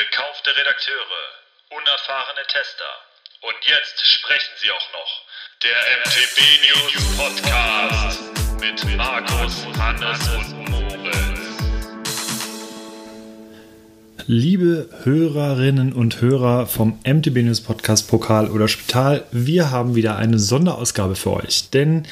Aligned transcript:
Gekaufte 0.00 0.56
Redakteure, 0.56 1.24
unerfahrene 1.68 2.46
Tester. 2.46 2.90
Und 3.42 3.54
jetzt 3.68 4.00
sprechen 4.08 4.54
sie 4.56 4.70
auch 4.70 4.92
noch. 4.94 5.12
Der 5.62 5.76
MTB 6.00 6.38
News 6.64 7.16
Podcast 7.18 8.20
mit 8.60 8.96
Markus, 8.96 9.66
Hannes 9.78 10.26
und 10.28 10.70
Moritz. 10.70 11.40
Liebe 14.26 14.88
Hörerinnen 15.04 15.92
und 15.92 16.22
Hörer 16.22 16.66
vom 16.66 16.98
MTB 17.04 17.42
News 17.42 17.60
Podcast 17.60 18.08
Pokal 18.08 18.48
oder 18.48 18.68
Spital, 18.68 19.26
wir 19.32 19.70
haben 19.70 19.96
wieder 19.96 20.16
eine 20.16 20.38
Sonderausgabe 20.38 21.14
für 21.14 21.32
euch. 21.34 21.68
Denn 21.68 22.06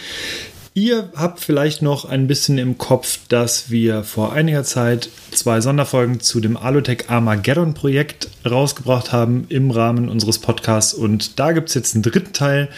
Ihr 0.79 1.11
habt 1.17 1.41
vielleicht 1.41 1.83
noch 1.83 2.05
ein 2.05 2.29
bisschen 2.29 2.57
im 2.57 2.79
Kopf, 2.79 3.19
dass 3.29 3.69
wir 3.69 4.05
vor 4.05 4.33
einiger 4.33 4.63
Zeit 4.63 5.09
zwei 5.33 5.61
Sonderfolgen 5.61 6.21
zu 6.21 6.39
dem 6.39 6.57
Alutech 6.57 7.11
Armageddon 7.11 7.75
Projekt 7.75 8.29
rausgebracht 8.49 9.11
haben 9.11 9.47
im 9.49 9.73
Rahmen 9.73 10.09
unseres 10.09 10.38
Podcasts. 10.38 10.95
Und 10.95 11.41
da 11.41 11.51
gibt 11.51 11.71
es 11.71 11.75
jetzt 11.75 11.97
einen 11.97 12.05
dritten 12.05 12.33
Teil. 12.33 12.69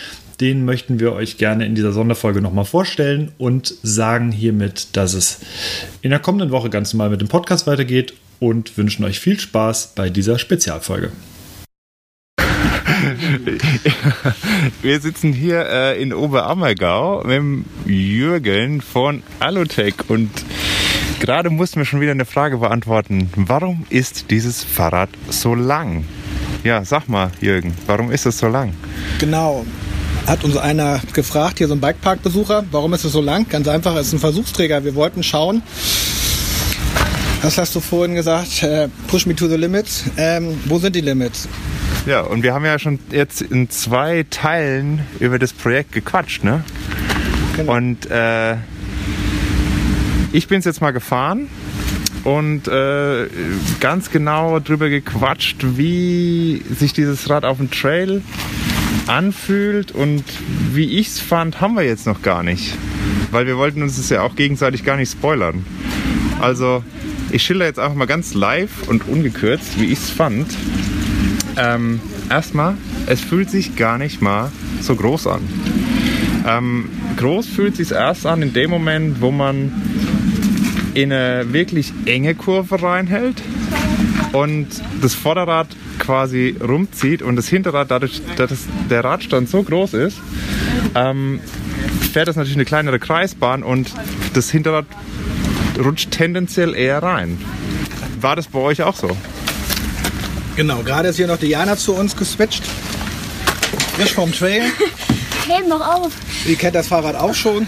Den 0.41 0.65
möchten 0.65 0.99
wir 0.99 1.13
euch 1.13 1.37
gerne 1.37 1.67
in 1.67 1.75
dieser 1.75 1.93
Sonderfolge 1.93 2.41
nochmal 2.41 2.65
vorstellen 2.65 3.33
und 3.37 3.75
sagen 3.83 4.33
hiermit, 4.33 4.97
dass 4.97 5.13
es 5.13 5.41
in 6.01 6.09
der 6.09 6.21
kommenden 6.21 6.53
Woche 6.53 6.71
ganz 6.71 6.95
normal 6.95 7.11
mit 7.11 7.21
dem 7.21 7.29
Podcast 7.29 7.67
weitergeht 7.67 8.15
und 8.39 8.79
wünschen 8.79 9.05
euch 9.05 9.21
viel 9.21 9.39
Spaß 9.39 9.93
bei 9.95 10.09
dieser 10.09 10.39
Spezialfolge. 10.39 11.13
Wir 14.83 15.01
sitzen 15.01 15.33
hier 15.33 15.67
äh, 15.67 16.03
in 16.03 16.13
Oberammergau 16.13 17.25
mit 17.25 17.65
Jürgen 17.87 18.81
von 18.81 19.23
Alutech 19.39 19.95
und 20.09 20.31
gerade 21.21 21.51
mussten 21.51 21.81
wir 21.81 21.85
schon 21.85 22.01
wieder 22.01 22.13
eine 22.13 22.25
Frage 22.25 22.59
beantworten. 22.59 23.31
Warum 23.37 23.87
ist 23.91 24.31
dieses 24.31 24.65
Fahrrad 24.65 25.11
so 25.29 25.55
lang? 25.55 26.05
Ja, 26.65 26.85
sag 26.85 27.09
mal, 27.09 27.31
Jürgen, 27.41 27.75
warum 27.87 28.11
ist 28.11 28.27
es 28.27 28.39
so 28.39 28.49
lang? 28.49 28.75
Genau. 29.19 29.65
Hat 30.27 30.45
uns 30.45 30.57
einer 30.57 31.01
gefragt, 31.15 31.59
hier 31.59 31.69
so 31.69 31.75
ein 31.75 31.81
Bikepark-Besucher, 31.81 32.65
warum 32.71 32.93
ist 32.93 33.05
es 33.05 33.13
so 33.13 33.23
lang? 33.23 33.49
Ganz 33.49 33.67
einfach, 33.69 33.97
es 33.97 34.09
ist 34.09 34.13
ein 34.15 34.19
Versuchsträger. 34.19 34.85
Wir 34.85 34.95
wollten 34.95 35.23
schauen, 35.23 35.63
was 37.43 37.57
hast 37.57 37.75
du 37.75 37.81
vorhin 37.81 38.15
gesagt? 38.15 38.63
Äh, 38.63 38.89
push 39.09 39.25
me 39.25 39.35
to 39.35 39.49
the 39.49 39.57
limits. 39.57 40.05
Ähm, 40.19 40.61
wo 40.67 40.79
sind 40.79 40.95
die 40.95 41.01
Limits? 41.01 41.49
Ja, 42.07 42.23
und 42.23 42.43
wir 42.43 42.55
haben 42.55 42.65
ja 42.65 42.79
schon 42.79 42.99
jetzt 43.11 43.43
in 43.43 43.69
zwei 43.69 44.25
Teilen 44.31 45.07
über 45.19 45.39
das 45.39 45.53
Projekt 45.53 45.93
gequatscht, 45.93 46.43
ne? 46.45 46.65
Genau. 47.57 47.77
Und 47.77 48.11
äh, 48.11 48.57
ich 50.33 50.49
bin 50.49 50.61
es 50.61 50.65
jetzt 50.65 50.81
mal 50.81 50.93
gefahren 50.93 51.49
und 52.25 52.69
äh, 52.69 53.27
ganz 53.81 54.11
genau 54.11 54.61
drüber 54.61 54.89
gequatscht, 54.89 55.59
wie 55.77 56.63
sich 56.71 56.93
dieses 56.93 57.29
Rad 57.29 57.45
auf 57.45 57.59
dem 57.59 57.71
Trail 57.71 58.23
anfühlt 59.07 59.93
und 59.93 60.25
wie 60.73 60.99
ich 60.99 61.09
es 61.09 61.21
fand, 61.21 61.61
haben 61.61 61.75
wir 61.75 61.85
jetzt 61.85 62.07
noch 62.07 62.23
gar 62.23 62.43
nicht. 62.43 62.77
Weil 63.31 63.47
wir 63.47 63.57
wollten 63.57 63.83
uns 63.83 63.97
das 63.97 64.09
ja 64.09 64.23
auch 64.23 64.37
gegenseitig 64.37 64.85
gar 64.85 64.97
nicht 64.97 65.13
spoilern. 65.13 65.67
Also 66.41 66.83
ich 67.31 67.43
schilder 67.43 67.67
jetzt 67.67 67.79
einfach 67.79 67.95
mal 67.95 68.07
ganz 68.07 68.35
live 68.35 68.89
und 68.89 69.07
ungekürzt, 69.07 69.79
wie 69.79 69.87
ich 69.87 69.99
es 69.99 70.11
fand. 70.11 70.47
Ähm, 71.57 72.01
erstmal, 72.31 72.77
es 73.07 73.21
fühlt 73.21 73.51
sich 73.51 73.77
gar 73.77 73.99
nicht 73.99 74.23
mal 74.23 74.51
so 74.81 74.95
groß 74.95 75.27
an. 75.27 75.41
Ähm, 76.47 76.89
groß 77.17 77.47
fühlt 77.47 77.77
sich 77.77 77.93
erst 77.93 78.27
an 78.27 78.43
in 78.43 78.53
dem 78.53 78.71
Moment, 78.71 79.21
wo 79.21 79.31
man 79.31 79.73
in 80.95 81.13
eine 81.13 81.53
wirklich 81.53 81.93
enge 82.07 82.35
Kurve 82.35 82.83
reinhält 82.83 83.43
und 84.33 84.69
das 85.03 85.15
Vorderrad 85.15 85.69
quasi 85.99 86.57
rumzieht 86.61 87.23
und 87.23 87.37
das 87.37 87.49
Hinterrad, 87.49 87.91
dadurch, 87.91 88.23
dass 88.37 88.67
der 88.89 89.05
Radstand 89.05 89.49
so 89.49 89.63
groß 89.63 89.95
ist, 89.95 90.19
ähm, 90.95 91.41
fährt 92.13 92.29
das 92.29 92.37
natürlich 92.37 92.57
eine 92.57 92.65
kleinere 92.65 92.99
Kreisbahn 92.99 93.63
und 93.63 93.93
das 94.35 94.51
Hinterrad 94.51 94.87
rutscht 95.79 96.11
tendenziell 96.11 96.75
eher 96.75 97.03
rein. 97.03 97.39
War 98.21 98.37
das 98.37 98.49
bei 98.49 98.59
euch 98.59 98.83
auch 98.83 98.97
so? 98.97 99.17
Genau, 100.57 100.83
gerade 100.83 101.09
ist 101.09 101.17
hier 101.17 101.27
noch 101.27 101.39
Diana 101.39 101.77
zu 101.77 101.95
uns 101.95 102.17
geswitcht. 102.17 102.65
Frisch 103.97 104.15
vom 104.15 104.33
Trail. 104.33 104.63
Heb 105.49 105.67
noch 105.67 105.81
auf. 105.81 106.13
Die 106.47 106.57
kennt 106.57 106.75
das 106.75 106.89
Fahrrad 106.89 107.17
auch 107.17 107.35
schon. 107.35 107.67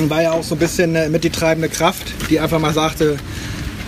Und 0.00 0.10
war 0.10 0.22
ja 0.22 0.32
auch 0.32 0.42
so 0.42 0.54
ein 0.54 0.58
bisschen 0.58 0.94
äh, 0.94 1.08
mit 1.08 1.24
die 1.24 1.30
treibende 1.30 1.68
Kraft, 1.68 2.12
die 2.30 2.40
einfach 2.40 2.58
mal 2.58 2.72
sagte, 2.72 3.18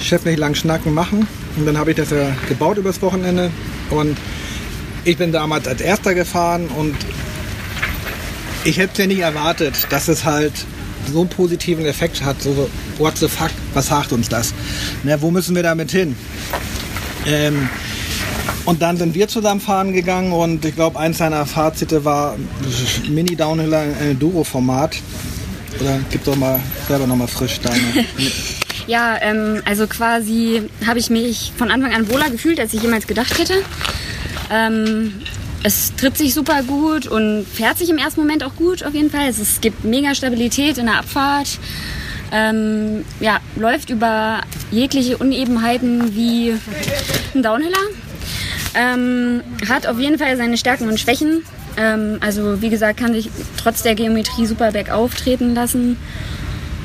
Chef 0.01 0.25
nicht 0.25 0.39
lang 0.39 0.55
schnacken 0.55 0.93
machen. 0.93 1.27
Und 1.57 1.67
dann 1.67 1.79
habe 1.79 1.91
ich 1.91 1.97
das 1.97 2.11
ja 2.11 2.35
gebaut 2.49 2.77
übers 2.77 3.01
Wochenende. 3.03 3.51
Und 3.91 4.19
ich 5.05 5.17
bin 5.17 5.33
damals 5.33 5.67
als 5.67 5.81
erster 5.81 6.15
gefahren 6.15 6.69
und 6.69 6.97
ich 8.65 8.79
hätte 8.79 8.93
es 8.93 8.99
ja 8.99 9.07
nicht 9.07 9.21
erwartet, 9.21 9.87
dass 9.91 10.09
es 10.09 10.25
halt 10.25 10.53
so 11.11 11.21
einen 11.21 11.29
positiven 11.29 11.85
Effekt 11.85 12.23
hat. 12.23 12.41
So, 12.41 12.69
what 12.99 13.17
the 13.19 13.29
fuck, 13.29 13.51
was 13.75 13.87
sagt 13.87 14.13
uns 14.13 14.29
das? 14.29 14.55
Ne, 15.03 15.21
wo 15.21 15.31
müssen 15.31 15.57
wir 15.57 15.63
damit 15.63 15.91
hin? 15.91 16.15
Ähm, 17.27 17.69
und 18.65 18.81
dann 18.83 18.97
sind 18.97 19.15
wir 19.15 19.29
zusammen 19.29 19.61
fahren 19.61 19.93
gegangen 19.93 20.33
und 20.33 20.65
ich 20.65 20.75
glaube, 20.75 20.99
eins 20.99 21.19
seiner 21.19 21.47
Fazite 21.47 22.05
war 22.05 22.37
Mini 23.09 23.35
Downhiller 23.35 23.85
in 23.85 24.11
Enduro-Format. 24.11 24.97
Oder 25.81 25.99
gib 26.11 26.25
doch 26.25 26.37
mal 26.37 26.61
selber 26.87 27.07
nochmal 27.07 27.29
frisch 27.29 27.61
deine. 27.61 27.81
Ja, 28.87 29.17
ähm, 29.21 29.63
also 29.65 29.87
quasi 29.87 30.63
habe 30.87 30.99
ich 30.99 31.09
mich 31.09 31.53
von 31.57 31.71
Anfang 31.71 31.95
an 31.95 32.11
wohler 32.11 32.31
gefühlt, 32.31 32.59
als 32.59 32.75
ich 32.75 32.83
jemals 32.83 33.07
gedacht 33.07 33.39
hätte. 33.39 33.55
Ähm, 34.51 35.15
es 35.63 35.95
tritt 35.95 36.19
sich 36.19 36.35
super 36.35 36.63
gut 36.65 37.07
und 37.07 37.47
fährt 37.47 37.79
sich 37.79 37.89
im 37.89 37.99
ersten 37.99 38.21
Moment 38.21 38.43
auch 38.43 38.57
gut 38.57 38.85
auf 38.85 38.95
jeden 38.95 39.11
Fall. 39.11 39.29
Es, 39.29 39.61
gibt 39.61 39.85
mega 39.85 40.15
Stabilität 40.15 40.79
in 40.79 40.87
der 40.87 40.99
Abfahrt. 40.99 41.59
Ähm, 42.33 43.05
ja, 43.21 43.41
läuft 43.57 43.91
über 43.91 44.41
jegliche 44.71 45.19
Unebenheiten 45.19 46.17
wie 46.17 46.55
ein 47.35 47.43
Downhiller. 47.43 47.77
Ähm, 48.75 49.43
hat 49.69 49.87
auf 49.87 49.99
jeden 49.99 50.19
Fall 50.19 50.37
seine 50.39 50.57
Stärken 50.57 50.89
und 50.89 50.99
Schwächen. 50.99 51.43
Ähm, 51.77 52.19
also 52.21 52.63
wie 52.63 52.71
gesagt, 52.71 52.99
kann 52.99 53.13
sich 53.13 53.31
trotz 53.59 53.83
der 53.83 53.95
Geometrie 53.95 54.47
super 54.47 54.73
bergauf 54.73 55.15
treten 55.15 55.55
lassen. 55.55 55.99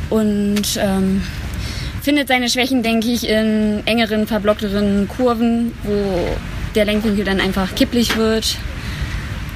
Und 0.09 0.77
ähm, 0.77 1.23
findet 2.01 2.27
seine 2.27 2.49
Schwächen, 2.49 2.83
denke 2.83 3.07
ich, 3.07 3.27
in 3.27 3.83
engeren, 3.85 4.27
verblockteren 4.27 5.07
Kurven, 5.07 5.71
wo 5.83 6.27
der 6.75 6.85
Lenkwinkel 6.85 7.23
dann 7.23 7.39
einfach 7.39 7.73
kipplich 7.75 8.17
wird. 8.17 8.57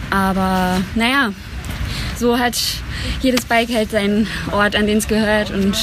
Aber 0.10 0.82
naja, 0.96 1.32
so 2.22 2.40
hat 2.40 2.58
jedes 3.22 3.44
Bike 3.44 3.70
halt 3.74 3.92
seinen 3.92 4.28
Ort, 4.52 4.78
an 4.78 4.88
den 4.88 5.00
es 5.00 5.10
gehört. 5.10 5.52
Und 5.52 5.76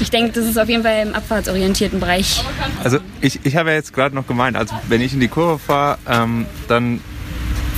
ich 0.00 0.10
denke, 0.10 0.32
das 0.32 0.46
ist 0.46 0.58
auf 0.58 0.68
jeden 0.68 0.82
Fall 0.82 1.02
im 1.02 1.14
abfahrtsorientierten 1.14 2.00
Bereich. 2.00 2.42
Also 2.82 2.98
ich, 3.20 3.40
ich 3.44 3.56
habe 3.56 3.70
ja 3.70 3.76
jetzt 3.76 3.92
gerade 3.92 4.14
noch 4.14 4.26
gemeint, 4.26 4.56
also 4.56 4.74
wenn 4.88 5.02
ich 5.02 5.12
in 5.12 5.20
die 5.20 5.28
Kurve 5.28 5.58
fahre, 5.58 5.98
ähm, 6.08 6.46
dann 6.68 7.00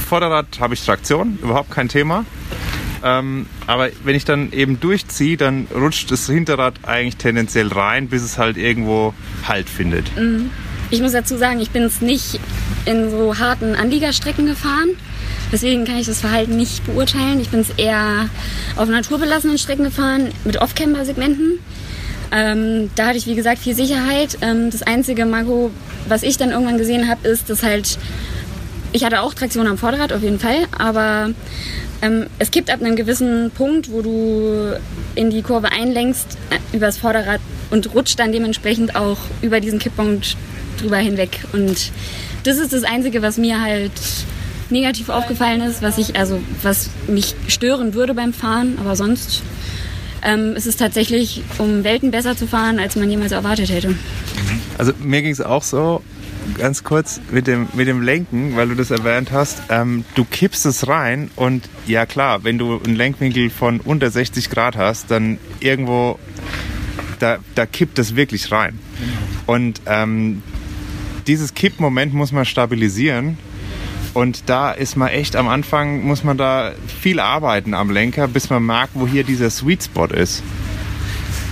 Vorderrad 0.08 0.60
habe 0.60 0.74
ich 0.74 0.84
Traktion, 0.84 1.38
überhaupt 1.42 1.70
kein 1.70 1.88
Thema. 1.88 2.24
Ähm, 3.02 3.46
aber 3.66 3.88
wenn 4.04 4.14
ich 4.14 4.24
dann 4.24 4.52
eben 4.52 4.78
durchziehe, 4.78 5.36
dann 5.36 5.66
rutscht 5.74 6.10
das 6.12 6.26
Hinterrad 6.26 6.74
eigentlich 6.82 7.16
tendenziell 7.16 7.68
rein, 7.68 8.08
bis 8.08 8.22
es 8.22 8.38
halt 8.38 8.56
irgendwo 8.56 9.12
Halt 9.48 9.68
findet. 9.68 10.16
Mhm. 10.16 10.50
Ich 10.90 11.00
muss 11.00 11.12
dazu 11.12 11.38
sagen, 11.38 11.58
ich 11.58 11.70
bin 11.70 11.84
es 11.84 12.02
nicht 12.02 12.38
in 12.84 13.10
so 13.10 13.38
harten 13.38 13.74
Anliegerstrecken 13.74 14.46
gefahren. 14.46 14.90
Deswegen 15.52 15.84
kann 15.84 15.98
ich 15.98 16.06
das 16.06 16.20
Verhalten 16.20 16.56
nicht 16.56 16.84
beurteilen. 16.86 17.38
Ich 17.38 17.50
bin 17.50 17.60
es 17.60 17.70
eher 17.76 18.30
auf 18.76 18.88
naturbelassenen 18.88 19.58
Strecken 19.58 19.84
gefahren 19.84 20.30
mit 20.44 20.56
Off-Camber-Segmenten. 20.56 21.58
Ähm, 22.32 22.90
da 22.96 23.08
hatte 23.08 23.18
ich, 23.18 23.26
wie 23.26 23.34
gesagt, 23.34 23.58
viel 23.58 23.74
Sicherheit. 23.74 24.38
Ähm, 24.40 24.70
das 24.70 24.82
einzige 24.82 25.26
Manko, 25.26 25.70
was 26.08 26.22
ich 26.22 26.38
dann 26.38 26.50
irgendwann 26.50 26.78
gesehen 26.78 27.08
habe, 27.08 27.28
ist, 27.28 27.50
dass 27.50 27.62
halt, 27.62 27.98
ich 28.92 29.04
hatte 29.04 29.20
auch 29.20 29.34
Traktion 29.34 29.66
am 29.66 29.76
Vorderrad 29.76 30.14
auf 30.14 30.22
jeden 30.22 30.38
Fall, 30.38 30.66
aber 30.78 31.30
ähm, 32.00 32.26
es 32.38 32.50
kippt 32.50 32.70
ab 32.70 32.80
einem 32.80 32.96
gewissen 32.96 33.50
Punkt, 33.50 33.92
wo 33.92 34.00
du 34.00 34.80
in 35.14 35.28
die 35.28 35.42
Kurve 35.42 35.70
einlenkst, 35.70 36.38
äh, 36.48 36.76
übers 36.76 36.96
Vorderrad 36.96 37.42
und 37.70 37.94
rutscht 37.94 38.18
dann 38.18 38.32
dementsprechend 38.32 38.96
auch 38.96 39.18
über 39.42 39.60
diesen 39.60 39.78
Kipppunkt 39.78 40.36
drüber 40.80 40.96
hinweg. 40.96 41.40
Und 41.52 41.92
das 42.44 42.56
ist 42.56 42.72
das 42.72 42.84
Einzige, 42.84 43.20
was 43.20 43.36
mir 43.36 43.60
halt 43.60 43.92
negativ 44.72 45.08
aufgefallen 45.08 45.60
ist, 45.60 45.82
was 45.82 45.98
ich 45.98 46.16
also 46.16 46.40
was 46.62 46.90
mich 47.06 47.34
stören 47.48 47.94
würde 47.94 48.14
beim 48.14 48.32
Fahren, 48.32 48.78
aber 48.80 48.96
sonst 48.96 49.42
ähm, 50.22 50.56
ist 50.56 50.66
es 50.66 50.76
tatsächlich 50.76 51.42
um 51.58 51.84
Welten 51.84 52.10
besser 52.10 52.36
zu 52.36 52.46
fahren, 52.46 52.78
als 52.78 52.96
man 52.96 53.10
jemals 53.10 53.32
erwartet 53.32 53.70
hätte. 53.70 53.94
Also 54.78 54.92
mir 55.00 55.22
ging 55.22 55.32
es 55.32 55.40
auch 55.40 55.62
so, 55.62 56.02
ganz 56.56 56.84
kurz 56.84 57.20
mit 57.30 57.46
dem, 57.46 57.68
mit 57.74 57.88
dem 57.88 58.02
Lenken, 58.02 58.56
weil 58.56 58.68
du 58.68 58.74
das 58.74 58.90
erwähnt 58.90 59.30
hast. 59.32 59.62
Ähm, 59.68 60.04
du 60.14 60.24
kippst 60.24 60.66
es 60.66 60.88
rein 60.88 61.30
und 61.36 61.68
ja 61.86 62.06
klar, 62.06 62.44
wenn 62.44 62.58
du 62.58 62.80
einen 62.82 62.96
Lenkwinkel 62.96 63.50
von 63.50 63.80
unter 63.80 64.10
60 64.10 64.50
Grad 64.50 64.76
hast, 64.76 65.10
dann 65.10 65.38
irgendwo, 65.60 66.18
da, 67.18 67.38
da 67.54 67.66
kippt 67.66 67.98
es 67.98 68.16
wirklich 68.16 68.50
rein. 68.52 68.78
Und 69.46 69.80
ähm, 69.86 70.42
dieses 71.26 71.54
Kippmoment 71.54 72.14
muss 72.14 72.32
man 72.32 72.44
stabilisieren. 72.44 73.38
Und 74.14 74.44
da 74.46 74.72
ist 74.72 74.96
man 74.96 75.08
echt 75.08 75.36
am 75.36 75.48
Anfang, 75.48 76.02
muss 76.02 76.22
man 76.22 76.36
da 76.36 76.72
viel 77.00 77.18
arbeiten 77.18 77.74
am 77.74 77.90
Lenker, 77.90 78.28
bis 78.28 78.50
man 78.50 78.64
merkt, 78.64 78.92
wo 78.94 79.06
hier 79.06 79.24
dieser 79.24 79.50
Sweet 79.50 79.84
Spot 79.84 80.06
ist. 80.06 80.42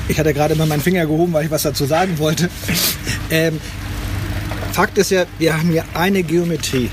Ich 0.09 0.19
hatte 0.19 0.35
gerade 0.35 0.55
mal 0.57 0.67
meinen 0.67 0.83
Finger 0.83 1.07
gehoben, 1.07 1.33
weil 1.33 1.45
ich 1.45 1.51
was 1.51 1.63
dazu 1.63 1.87
sagen 1.87 2.19
wollte. 2.19 2.51
Ähm, 3.33 3.61
Fakt 4.73 4.99
ist 4.99 5.13
ja, 5.13 5.25
wir 5.39 5.57
haben 5.57 5.69
hier 5.69 5.85
eine 5.95 6.25
Geometrie. 6.25 6.91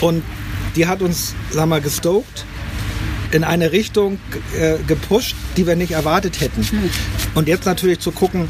Und 0.00 0.22
die 0.76 0.86
hat 0.86 1.02
uns, 1.02 1.34
sagen 1.50 1.68
wir 1.68 1.76
mal, 1.76 1.80
gestoked 1.82 2.46
in 3.32 3.44
eine 3.44 3.70
Richtung 3.72 4.18
äh, 4.58 4.76
gepusht, 4.86 5.34
die 5.58 5.66
wir 5.66 5.76
nicht 5.76 5.92
erwartet 5.92 6.40
hätten. 6.40 6.66
Und 7.34 7.48
jetzt 7.48 7.66
natürlich 7.66 7.98
zu 7.98 8.12
gucken, 8.12 8.48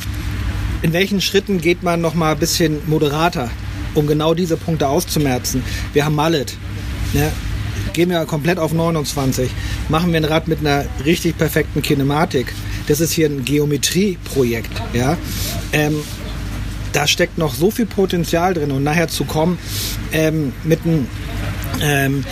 in 0.83 0.93
welchen 0.93 1.21
Schritten 1.21 1.61
geht 1.61 1.83
man 1.83 2.01
noch 2.01 2.15
mal 2.15 2.33
ein 2.33 2.39
bisschen 2.39 2.79
moderater, 2.87 3.51
um 3.97 4.07
genau 4.07 4.35
diese 4.35 4.57
Punkte 4.57 4.89
auszumerzen. 4.89 5.63
Wir 5.93 6.05
haben 6.05 6.15
Mallet. 6.15 6.57
Ne? 7.13 7.31
Gehen 7.93 8.11
wir 8.11 8.25
komplett 8.27 8.59
auf 8.59 8.73
29. 8.73 9.51
Machen 9.89 10.13
wir 10.13 10.21
ein 10.21 10.25
Rad 10.25 10.49
mit 10.49 10.61
einer 10.61 10.85
richtig 11.05 11.39
perfekten 11.39 11.83
Kinematik. 11.83 12.53
Das 12.89 13.01
ist 13.01 13.13
hier 13.13 13.29
ein 13.29 13.45
Geometrieprojekt. 13.45 14.71
Ja? 14.93 15.17
Ähm, 15.73 15.97
da 16.93 17.07
steckt 17.07 17.39
noch 17.39 17.55
so 17.55 17.71
viel 17.71 17.87
Potenzial 17.87 18.55
drin 18.55 18.71
und 18.71 18.85
nachher 18.85 19.09
zu 19.09 19.25
kommen 19.25 19.59
ähm, 20.13 20.53
mit 20.65 20.81
einem 20.85 21.07
ähm, 21.83 22.25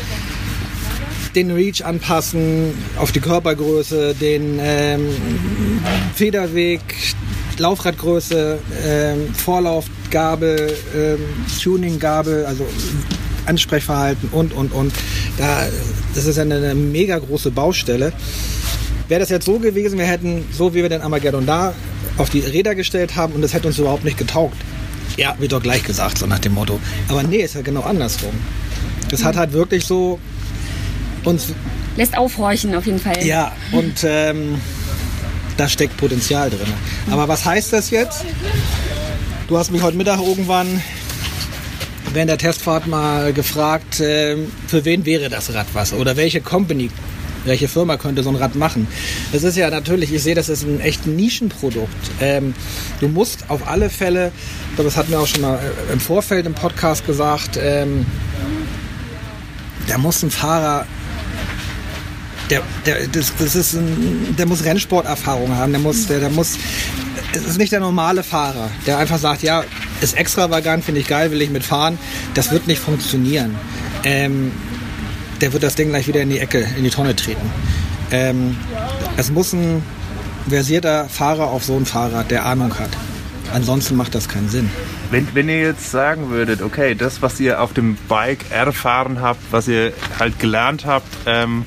den 1.35 1.51
Reach 1.51 1.85
anpassen 1.85 2.73
auf 2.97 3.13
die 3.13 3.21
Körpergröße, 3.21 4.15
den 4.15 4.59
ähm, 4.61 5.09
Federweg, 6.15 6.81
Laufradgröße, 7.61 8.59
ähm, 8.87 9.35
Vorlaufgabel, 9.35 10.77
ähm, 10.97 11.19
Tuninggabel, 11.63 12.47
also 12.47 12.67
Ansprechverhalten 13.47 14.29
und, 14.31 14.53
und, 14.53 14.73
und. 14.73 14.93
Da, 15.39 15.67
das 16.15 16.27
ist 16.27 16.39
eine, 16.39 16.57
eine 16.57 16.75
mega 16.75 17.19
große 17.19 17.51
Baustelle. 17.51 18.13
Wäre 19.09 19.21
das 19.21 19.29
jetzt 19.29 19.45
so 19.45 19.59
gewesen, 19.59 19.99
wir 19.99 20.07
hätten, 20.07 20.45
so 20.53 20.75
wie 20.75 20.83
wir 20.83 20.89
den 20.89 21.03
Armageddon 21.03 21.45
da 21.45 21.75
auf 22.17 22.31
die 22.31 22.41
Räder 22.41 22.75
gestellt 22.75 23.17
haben 23.17 23.35
und 23.35 23.43
das 23.43 23.53
hätte 23.53 23.67
uns 23.69 23.79
überhaupt 23.79 24.05
nicht 24.05 24.17
getaugt. 24.17 24.57
Ja, 25.17 25.35
wird 25.39 25.53
doch 25.53 25.63
gleich 25.63 25.83
gesagt, 25.83 26.19
so 26.19 26.27
nach 26.27 26.39
dem 26.39 26.55
Motto. 26.55 26.81
Aber 27.09 27.23
nee, 27.23 27.43
ist 27.43 27.55
ja 27.55 27.61
genau 27.61 27.83
andersrum. 27.83 28.35
Das 29.11 29.23
hat 29.25 29.37
halt 29.37 29.53
wirklich 29.53 29.85
so 29.85 30.19
uns 31.25 31.53
Lässt 31.97 32.17
aufhorchen 32.17 32.75
auf 32.75 32.87
jeden 32.87 32.99
Fall. 32.99 33.25
ja, 33.25 33.53
und 33.71 34.05
ähm, 34.05 34.61
da 35.57 35.69
steckt 35.69 35.97
Potenzial 35.97 36.51
drin. 36.51 36.73
Aber 37.11 37.29
was 37.29 37.45
heißt 37.45 37.73
das 37.73 37.91
jetzt? 37.91 38.25
Du 39.49 39.59
hast 39.59 39.71
mich 39.71 39.83
heute 39.83 39.97
Mittag 39.97 40.21
irgendwann 40.21 40.83
während 42.13 42.31
der 42.31 42.39
Testfahrt 42.39 42.87
mal 42.87 43.33
gefragt, 43.33 44.01
ähm, 44.01 44.51
für 44.69 44.85
wen 44.85 45.05
wäre 45.05 45.29
das 45.29 45.53
Rad 45.53 45.67
was? 45.75 45.93
Oder 45.93 46.17
welche 46.17 46.41
Company, 46.41 46.91
welche 47.45 47.69
Firma 47.69 47.97
könnte 47.97 48.23
so 48.23 48.31
ein 48.31 48.37
Rad 48.37 48.55
machen? 48.55 48.87
Das 49.33 49.43
ist 49.43 49.57
ja 49.57 49.69
natürlich, 49.69 50.13
ich 50.13 50.23
sehe, 50.23 50.35
das 50.35 50.49
ist 50.49 50.63
ein 50.63 50.81
echt 50.81 51.07
Nischenprodukt. 51.07 51.91
Ähm, 52.21 52.55
du 53.01 53.09
musst 53.09 53.51
auf 53.51 53.67
alle 53.69 53.91
Fälle, 53.91 54.33
das 54.77 54.97
hatten 54.97 55.11
wir 55.11 55.21
auch 55.21 55.27
schon 55.27 55.43
mal 55.43 55.59
äh, 55.59 55.93
im 55.93 56.01
Vorfeld 56.01 56.47
im 56.47 56.55
Podcast 56.55 57.05
gesagt, 57.07 57.59
ähm, 57.61 58.07
da 59.89 59.99
muss 59.99 60.23
ein 60.23 60.31
Fahrer 60.31 60.87
der, 62.55 62.63
der, 62.87 63.09
das, 63.09 63.33
das 63.37 63.57
ist 63.57 63.75
ein, 63.75 64.35
der 64.39 64.47
muss 64.47 64.65
Rennsporterfahrung 64.65 65.55
haben, 65.55 65.73
der 65.73 65.81
muss, 65.81 66.07
der, 66.07 66.21
der 66.21 66.31
muss, 66.31 66.57
es 67.33 67.45
ist 67.45 67.59
nicht 67.59 67.73
der 67.73 67.81
normale 67.81 68.23
Fahrer, 68.23 68.71
der 68.87 68.99
einfach 68.99 69.19
sagt, 69.19 69.43
ja, 69.43 69.65
ist 70.01 70.17
extravagant, 70.17 70.85
finde 70.85 71.01
ich 71.01 71.09
geil, 71.09 71.31
will 71.31 71.43
ich 71.43 71.51
mitfahren. 71.51 71.99
Das 72.35 72.53
wird 72.53 72.67
nicht 72.67 72.81
funktionieren. 72.81 73.57
Ähm, 74.05 74.53
der 75.41 75.53
wird 75.53 75.63
das 75.63 75.75
Ding 75.75 75.89
gleich 75.89 76.07
wieder 76.07 76.21
in 76.21 76.31
die 76.31 76.39
Ecke, 76.39 76.67
in 76.77 76.85
die 76.85 76.91
Tonne 76.91 77.17
treten. 77.17 77.51
Ähm, 78.11 78.57
es 79.17 79.31
muss 79.31 79.53
ein 79.53 79.83
versierter 80.49 81.09
Fahrer 81.09 81.49
auf 81.49 81.65
so 81.65 81.77
ein 81.77 81.87
Fahrrad, 81.87 82.31
der 82.31 82.47
Ahnung 82.47 82.79
hat. 82.79 82.91
Ansonsten 83.53 83.97
macht 83.97 84.15
das 84.15 84.29
keinen 84.29 84.49
Sinn. 84.49 84.71
Wenn, 85.11 85.29
wenn 85.35 85.49
ihr 85.49 85.61
jetzt 85.61 85.91
sagen 85.91 86.31
würdet, 86.31 86.61
okay, 86.63 86.95
das, 86.95 87.23
was 87.23 87.41
ihr 87.41 87.61
auf 87.61 87.73
dem 87.73 87.97
Bike 88.09 88.51
erfahren 88.51 89.21
habt, 89.21 89.41
was 89.51 89.69
ihr 89.69 89.93
halt 90.19 90.39
gelernt 90.39 90.87
habt, 90.87 91.09
ähm, 91.27 91.65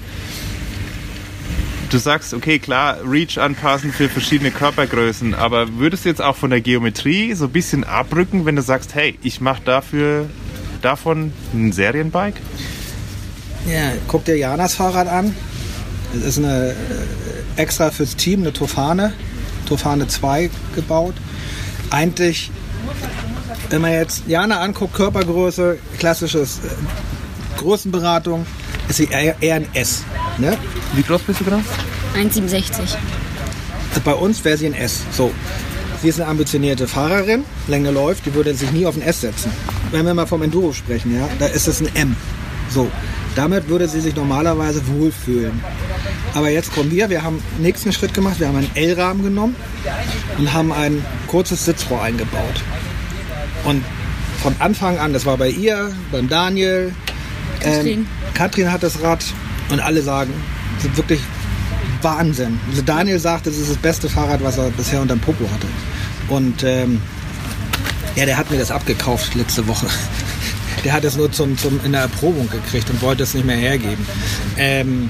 du 1.90 1.98
sagst, 1.98 2.34
okay, 2.34 2.60
klar, 2.60 2.98
Reach 3.06 3.38
anpassen 3.38 3.92
für 3.92 4.10
verschiedene 4.10 4.52
Körpergrößen, 4.52 5.34
aber 5.34 5.78
würdest 5.78 6.06
du 6.06 6.10
jetzt 6.10 6.22
auch 6.22 6.36
von 6.36 6.50
der 6.50 6.62
Geometrie 6.62 7.34
so 7.34 7.46
ein 7.46 7.52
bisschen 7.52 7.84
abrücken, 7.84 8.46
wenn 8.46 8.56
du 8.56 8.62
sagst, 8.62 8.96
hey, 8.96 9.18
ich 9.24 9.42
mache 9.42 9.62
dafür 9.64 10.30
davon 10.82 11.32
ein 11.54 11.72
Serienbike? 11.72 12.36
Ja, 13.68 13.92
guck 14.08 14.26
dir 14.26 14.38
Janas 14.38 14.76
Fahrrad 14.76 15.08
an. 15.08 15.36
Es 16.16 16.24
ist 16.24 16.38
eine 16.38 16.70
äh, 16.70 16.74
extra 17.62 17.92
fürs 17.92 18.16
Team 18.16 18.42
eine 18.42 18.54
Tofane, 18.54 19.14
Tofane 19.68 20.08
2 20.08 20.50
gebaut. 20.76 21.16
Eigentlich, 21.90 22.50
wenn 23.70 23.82
man 23.82 23.92
jetzt 23.92 24.24
Jana 24.28 24.62
anguckt, 24.62 24.94
Körpergröße, 24.94 25.78
klassisches 26.00 26.60
äh, 26.60 27.58
Größenberatung, 27.58 28.46
ist 28.90 28.98
sie 28.98 29.06
eher, 29.06 29.56
ein 29.56 29.68
S. 29.74 30.04
Ne? 30.38 30.58
Wie 30.94 31.04
groß 31.04 31.22
bist 31.22 31.42
du 31.42 31.46
genau? 31.46 31.62
1,67. 32.16 32.96
Bei 34.04 34.14
uns 34.14 34.44
wäre 34.46 34.58
sie 34.58 34.68
ein 34.68 34.74
S. 34.74 35.02
So. 35.12 35.32
Sie 36.02 36.10
ist 36.10 36.22
eine 36.22 36.30
ambitionierte 36.30 36.88
Fahrerin, 36.88 37.44
Länge 37.68 37.90
läuft, 37.90 38.26
die 38.28 38.34
würde 38.36 38.54
sich 38.54 38.72
nie 38.72 38.86
auf 38.86 38.96
ein 38.96 39.02
S 39.02 39.22
setzen. 39.22 39.52
Wenn 39.92 40.06
wir 40.06 40.14
mal 40.14 40.28
vom 40.28 40.44
Enduro 40.44 40.72
sprechen, 40.72 41.16
ja, 41.16 41.28
da 41.40 41.48
ist 41.48 41.68
es 41.68 41.82
ein 41.82 41.90
M. 41.96 42.16
So. 42.70 42.90
Damit 43.36 43.70
würde 43.70 43.88
sie 43.88 44.02
sich 44.02 44.16
normalerweise 44.16 44.82
wohlfühlen. 44.88 45.62
Aber 46.34 46.50
jetzt 46.50 46.74
kommen 46.74 46.92
wir, 46.92 47.10
wir 47.10 47.24
haben 47.24 47.42
den 47.58 47.64
nächsten 47.64 47.92
Schritt 47.94 48.14
gemacht, 48.14 48.40
wir 48.40 48.48
haben 48.48 48.58
einen 48.58 48.76
L-Rahmen 48.76 49.24
genommen 49.24 49.56
und 50.38 50.54
haben 50.54 50.72
ein 50.72 51.06
kurzes 51.28 51.66
Sitzrohr 51.66 52.02
eingebaut. 52.02 52.64
Und 53.64 53.84
von 54.42 54.56
Anfang 54.60 54.98
an, 54.98 55.14
das 55.14 55.26
war 55.26 55.38
bei 55.38 55.50
ihr, 55.50 55.92
beim 56.12 56.30
Daniel, 56.30 56.94
Katrin. 57.60 58.00
ähm, 58.00 58.08
Katrin 58.34 58.72
hat 58.72 58.84
das 58.84 59.02
Rad 59.02 59.24
und 59.70 59.80
alle 59.80 60.02
sagen, 60.02 60.34
ist 60.80 60.98
wirklich 60.98 61.22
Wahnsinn. 62.02 62.60
Also 62.70 62.82
Daniel 62.82 63.20
sagt, 63.20 63.48
das 63.48 63.58
ist 63.58 63.70
das 63.70 63.78
beste 63.78 64.10
Fahrrad, 64.10 64.44
was 64.44 64.58
er 64.58 64.70
bisher 64.72 65.02
unterm 65.02 65.20
Popo 65.20 65.50
hatte. 65.52 65.68
Und 66.30 66.64
ähm, 66.64 67.02
ja, 68.16 68.26
der 68.26 68.38
hat 68.38 68.52
mir 68.52 68.58
das 68.58 68.72
abgekauft 68.72 69.36
letzte 69.36 69.68
Woche. 69.68 69.88
Der 70.84 70.94
hat 70.94 71.04
es 71.04 71.18
nur 71.18 71.32
zum, 71.32 71.58
zum, 71.58 71.84
in 71.84 71.94
der 71.94 72.02
Erprobung 72.02 72.48
gekriegt 72.50 72.90
und 72.92 73.02
wollte 73.02 73.24
es 73.24 73.34
nicht 73.34 73.46
mehr 73.46 73.58
hergeben. 73.58 74.06
Ähm, 74.58 75.10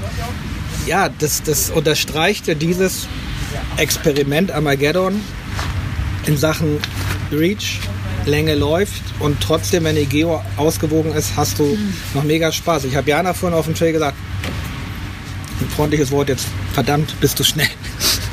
ja, 0.88 1.10
das, 1.10 1.44
das 1.44 1.70
unterstreicht 1.70 2.48
ja 2.48 2.54
dieses 2.54 3.06
Experiment 3.76 4.50
Armageddon 4.50 5.22
in 6.26 6.38
Sachen 6.38 6.80
Reach, 7.32 7.82
Länge 8.28 8.56
läuft 8.56 9.02
und 9.20 9.42
trotzdem, 9.42 9.86
wenn 9.86 9.96
die 9.96 10.06
Geo 10.06 10.44
ausgewogen 10.58 11.14
ist, 11.14 11.36
hast 11.36 11.60
du 11.60 11.78
noch 12.14 12.24
mega 12.24 12.52
Spaß. 12.52 12.84
Ich 12.86 12.96
habe 12.96 13.10
Jana 13.10 13.34
vorhin 13.34 13.58
auf 13.58 13.66
dem 13.66 13.76
Trail 13.76 13.94
gesagt, 13.94 14.18
ein 15.60 15.70
freundliches 15.70 16.12
Wort 16.12 16.30
jetzt, 16.30 16.48
verdammt, 16.74 17.20
bist 17.20 17.40
du 17.40 17.44
schnell. 17.44 17.70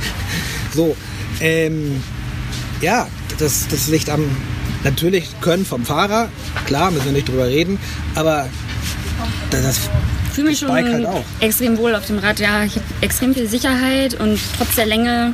so, 0.74 0.96
ähm, 1.40 2.02
ja, 2.80 3.08
das, 3.38 3.66
das 3.68 3.88
liegt 3.88 4.10
am 4.10 4.24
natürlich 4.82 5.28
Können 5.40 5.64
vom 5.64 5.84
Fahrer, 5.84 6.28
klar, 6.66 6.90
müssen 6.90 7.06
wir 7.06 7.12
nicht 7.12 7.28
drüber 7.28 7.46
reden, 7.46 7.78
aber 8.14 8.48
das, 9.50 9.80
fühle 10.34 10.48
mich 10.50 10.58
schon 10.58 10.72
halt 10.72 11.06
extrem 11.40 11.78
wohl 11.78 11.94
auf 11.94 12.06
dem 12.06 12.18
Rad. 12.18 12.40
Ja, 12.40 12.64
ich 12.64 12.74
habe 12.74 12.84
extrem 13.00 13.34
viel 13.34 13.48
Sicherheit 13.48 14.14
und 14.20 14.38
trotz 14.58 14.74
der 14.74 14.86
Länge 14.86 15.32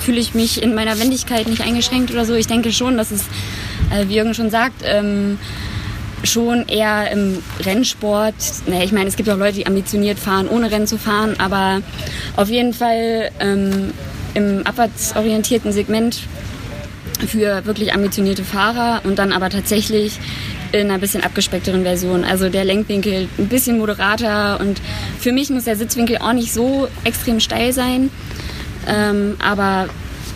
fühle 0.00 0.20
ich 0.20 0.34
mich 0.34 0.62
in 0.62 0.74
meiner 0.74 0.98
Wendigkeit 0.98 1.46
nicht 1.48 1.62
eingeschränkt 1.62 2.10
oder 2.10 2.24
so. 2.24 2.34
Ich 2.34 2.46
denke 2.46 2.72
schon, 2.72 2.96
dass 2.96 3.10
es, 3.10 3.22
äh, 3.90 4.08
wie 4.08 4.16
Jürgen 4.16 4.34
schon 4.34 4.50
sagt, 4.50 4.82
ähm, 4.84 5.38
schon 6.24 6.68
eher 6.68 7.10
im 7.10 7.38
Rennsport, 7.60 8.34
naja, 8.66 8.84
ich 8.84 8.92
meine, 8.92 9.08
es 9.08 9.16
gibt 9.16 9.28
auch 9.28 9.36
Leute, 9.36 9.54
die 9.54 9.66
ambitioniert 9.66 10.18
fahren, 10.18 10.48
ohne 10.48 10.70
Rennen 10.70 10.86
zu 10.86 10.98
fahren, 10.98 11.34
aber 11.38 11.82
auf 12.36 12.48
jeden 12.48 12.72
Fall 12.72 13.30
ähm, 13.40 13.92
im 14.34 14.66
abwärtsorientierten 14.66 15.72
Segment 15.72 16.20
für 17.26 17.64
wirklich 17.64 17.92
ambitionierte 17.92 18.44
Fahrer 18.44 19.00
und 19.04 19.18
dann 19.18 19.32
aber 19.32 19.50
tatsächlich 19.50 20.18
in 20.72 20.90
einer 20.90 20.98
bisschen 20.98 21.22
abgespeckteren 21.22 21.82
Version. 21.82 22.24
Also 22.24 22.48
der 22.48 22.64
Lenkwinkel 22.64 23.28
ein 23.38 23.48
bisschen 23.48 23.78
moderater 23.78 24.58
und 24.60 24.80
für 25.18 25.32
mich 25.32 25.50
muss 25.50 25.64
der 25.64 25.76
Sitzwinkel 25.76 26.18
auch 26.18 26.32
nicht 26.32 26.52
so 26.52 26.88
extrem 27.04 27.40
steil 27.40 27.72
sein. 27.72 28.10
Ähm, 28.86 29.36
aber 29.38 29.88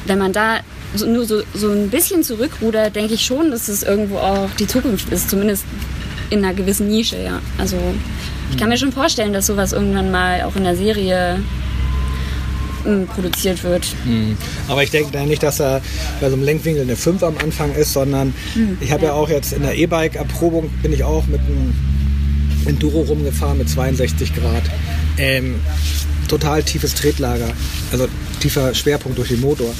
wenn 0.07 0.19
man 0.19 0.33
da 0.33 0.61
so, 0.95 1.07
nur 1.07 1.25
so, 1.25 1.43
so 1.55 1.71
ein 1.71 1.91
bisschen 1.91 2.23
zurückrudert, 2.23 2.97
denke 2.97 3.15
ich 3.15 3.25
schon, 3.25 3.51
dass 3.51 3.69
es 3.69 3.83
irgendwo 3.83 4.19
auch 4.19 4.51
die 4.59 4.67
Zukunft 4.67 5.13
ist, 5.13 5.31
zumindest 5.31 5.65
in 6.31 6.45
einer 6.45 6.55
gewissen 6.55 6.89
Nische, 6.89 7.23
ja. 7.23 7.41
Also 7.59 7.77
ich 8.51 8.57
kann 8.57 8.69
mir 8.69 8.79
schon 8.79 8.93
vorstellen, 8.93 9.33
dass 9.33 9.47
sowas 9.47 9.73
irgendwann 9.73 10.11
mal 10.11 10.43
auch 10.43 10.57
in 10.57 10.65
der 10.65 10.77
Serie 10.77 11.41
m, 12.85 13.07
produziert 13.07 13.63
wird. 13.65 13.87
Aber 14.69 14.83
ich 14.83 14.91
denke 14.91 15.11
da 15.13 15.25
nicht, 15.25 15.43
dass 15.43 15.61
er 15.61 15.83
bei 16.21 16.29
so 16.29 16.37
einem 16.37 16.45
Lenkwinkel 16.45 16.83
eine 16.83 16.97
5 16.97 17.23
am 17.23 17.37
Anfang 17.39 17.75
ist, 17.75 17.93
sondern 17.93 18.35
ich 18.81 18.93
habe 18.93 19.07
ja. 19.07 19.13
auch 19.13 19.29
jetzt 19.29 19.53
in 19.53 19.63
der 19.63 19.77
E-Bike-Erprobung 19.77 20.71
bin 20.83 20.93
ich 20.93 21.05
auch 21.05 21.27
mit 21.27 21.41
einem 21.41 21.75
Enduro 22.67 23.03
rumgefahren 23.03 23.59
mit 23.59 23.69
62 23.69 24.35
Grad. 24.35 24.65
Ähm, 25.19 25.57
total 26.27 26.63
tiefes 26.63 26.95
Tretlager, 26.95 27.53
also 27.93 28.09
tiefer 28.41 28.75
Schwerpunkt 28.75 29.19
durch 29.19 29.29
den 29.29 29.41
Motor. 29.41 29.73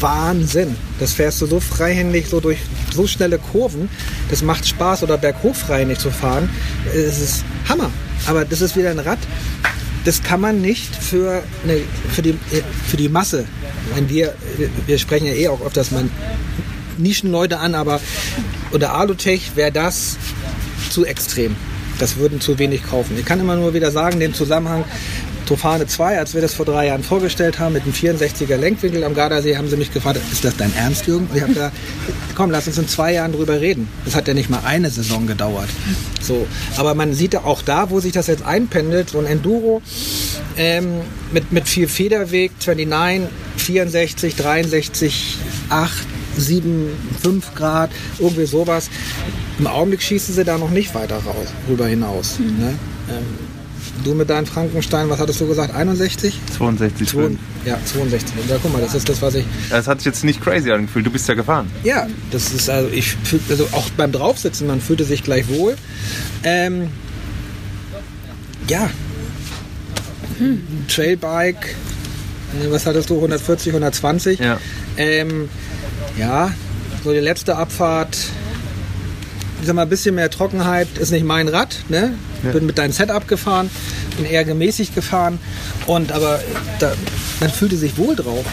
Wahnsinn. 0.00 0.76
Das 0.98 1.12
fährst 1.12 1.42
du 1.42 1.46
so 1.46 1.60
freihändig, 1.60 2.28
so 2.28 2.40
durch 2.40 2.58
so 2.92 3.06
schnelle 3.06 3.38
Kurven. 3.38 3.88
Das 4.30 4.42
macht 4.42 4.66
Spaß 4.66 5.02
oder 5.02 5.18
berghoch 5.18 5.54
freihändig 5.54 5.98
zu 5.98 6.10
fahren. 6.10 6.48
Es 6.94 7.20
ist 7.20 7.44
Hammer. 7.68 7.90
Aber 8.26 8.44
das 8.44 8.60
ist 8.60 8.76
wieder 8.76 8.90
ein 8.90 8.98
Rad. 8.98 9.18
Das 10.04 10.22
kann 10.22 10.40
man 10.40 10.60
nicht 10.60 10.94
für, 10.94 11.42
eine, 11.64 11.78
für, 12.12 12.22
die, 12.22 12.38
für 12.86 12.96
die 12.96 13.08
Masse. 13.08 13.44
Wenn 13.94 14.08
wir, 14.08 14.34
wir 14.86 14.98
sprechen 14.98 15.26
ja 15.26 15.34
eh 15.34 15.48
auch 15.48 15.60
öfters 15.60 15.90
mal 15.90 16.04
Nischenleute 16.98 17.58
an, 17.58 17.74
aber 17.74 18.00
oder 18.72 18.94
Alutech 18.94 19.52
wäre 19.56 19.72
das 19.72 20.16
zu 20.90 21.04
extrem. 21.04 21.56
Das 21.98 22.16
würden 22.16 22.40
zu 22.40 22.58
wenig 22.58 22.84
kaufen. 22.84 23.16
Ich 23.18 23.24
kann 23.24 23.40
immer 23.40 23.56
nur 23.56 23.72
wieder 23.72 23.90
sagen, 23.90 24.20
den 24.20 24.34
Zusammenhang, 24.34 24.84
Tofane 25.46 25.86
2, 25.86 26.18
als 26.18 26.34
wir 26.34 26.40
das 26.40 26.54
vor 26.54 26.64
drei 26.64 26.86
Jahren 26.86 27.02
vorgestellt 27.02 27.58
haben, 27.58 27.74
mit 27.74 27.82
einem 27.82 27.92
64er 27.92 28.56
Lenkwinkel 28.56 29.04
am 29.04 29.14
Gardasee, 29.14 29.56
haben 29.56 29.68
sie 29.68 29.76
mich 29.76 29.92
gefragt, 29.92 30.18
ist 30.32 30.44
das 30.44 30.56
dein 30.56 30.74
Ernst, 30.74 31.06
Jürgen? 31.06 31.26
Und 31.30 31.36
ich 31.36 31.42
habe 31.42 31.52
gesagt, 31.52 31.76
komm, 32.34 32.50
lass 32.50 32.66
uns 32.66 32.78
in 32.78 32.88
zwei 32.88 33.12
Jahren 33.12 33.32
drüber 33.32 33.60
reden. 33.60 33.88
Das 34.04 34.14
hat 34.14 34.28
ja 34.28 34.34
nicht 34.34 34.50
mal 34.50 34.60
eine 34.64 34.90
Saison 34.90 35.26
gedauert. 35.26 35.68
So, 36.20 36.46
aber 36.76 36.94
man 36.94 37.14
sieht 37.14 37.36
auch 37.36 37.62
da, 37.62 37.90
wo 37.90 38.00
sich 38.00 38.12
das 38.12 38.26
jetzt 38.26 38.44
einpendelt, 38.44 39.10
so 39.10 39.18
ein 39.18 39.26
Enduro 39.26 39.82
ähm, 40.56 41.00
mit, 41.32 41.52
mit 41.52 41.68
viel 41.68 41.88
Federweg, 41.88 42.52
29, 42.66 43.28
64, 43.56 44.36
63, 44.36 45.38
8, 45.68 45.92
7, 46.36 46.90
5 47.22 47.54
Grad, 47.54 47.90
irgendwie 48.18 48.46
sowas. 48.46 48.88
Im 49.58 49.66
Augenblick 49.66 50.02
schießen 50.02 50.34
sie 50.34 50.44
da 50.44 50.58
noch 50.58 50.70
nicht 50.70 50.94
weiter 50.94 51.16
raus, 51.16 51.48
rüber 51.68 51.86
hinaus. 51.86 52.38
Mhm. 52.38 52.58
Ne? 52.58 52.74
Ähm, 53.10 53.53
du 54.04 54.14
mit 54.14 54.30
deinem 54.30 54.46
Frankenstein, 54.46 55.08
was 55.10 55.18
hattest 55.18 55.40
du 55.40 55.46
gesagt? 55.46 55.74
61? 55.74 56.38
62. 56.56 57.08
Zwei, 57.08 57.30
ja, 57.64 57.78
62. 57.84 58.38
Und 58.38 58.50
ja, 58.50 58.56
guck 58.62 58.72
mal, 58.72 58.80
das 58.80 58.94
ist 58.94 59.08
das, 59.08 59.20
was 59.22 59.34
ich. 59.34 59.44
Das 59.70 59.86
hat 59.86 59.98
sich 59.98 60.06
jetzt 60.06 60.24
nicht 60.24 60.40
crazy 60.40 60.70
angefühlt. 60.70 61.06
Du 61.06 61.10
bist 61.10 61.28
ja 61.28 61.34
gefahren. 61.34 61.70
Ja, 61.82 62.06
das 62.30 62.52
ist 62.52 62.68
also 62.70 62.88
ich 62.90 63.16
also 63.48 63.68
auch 63.72 63.88
beim 63.90 64.12
Draufsitzen, 64.12 64.66
man 64.66 64.80
fühlte 64.80 65.04
sich 65.04 65.22
gleich 65.22 65.48
wohl. 65.48 65.76
Ähm, 66.42 66.88
ja. 68.68 68.90
Trailbike, 70.88 71.76
ne, 72.60 72.70
was 72.70 72.86
hattest 72.86 73.10
du? 73.10 73.16
140, 73.16 73.68
120? 73.68 74.38
Ja. 74.40 74.58
Ähm, 74.96 75.48
ja, 76.18 76.52
so 77.02 77.12
die 77.12 77.20
letzte 77.20 77.56
Abfahrt, 77.56 78.16
ich 79.64 79.68
sag 79.68 79.76
mal, 79.76 79.82
ein 79.82 79.88
bisschen 79.88 80.14
mehr 80.14 80.28
Trockenheit 80.28 80.88
ist 81.00 81.10
nicht 81.10 81.24
mein 81.24 81.48
Rad. 81.48 81.76
Ne? 81.88 82.12
Ja. 82.42 82.50
Bin 82.50 82.66
mit 82.66 82.76
deinem 82.76 82.92
Setup 82.92 83.26
gefahren, 83.26 83.70
bin 84.18 84.26
eher 84.26 84.44
gemäßigt 84.44 84.94
gefahren 84.94 85.38
und 85.86 86.12
aber 86.12 86.38
da, 86.80 86.92
man 87.40 87.48
fühlte 87.48 87.78
sich 87.78 87.96
wohl 87.96 88.14
drauf. 88.14 88.44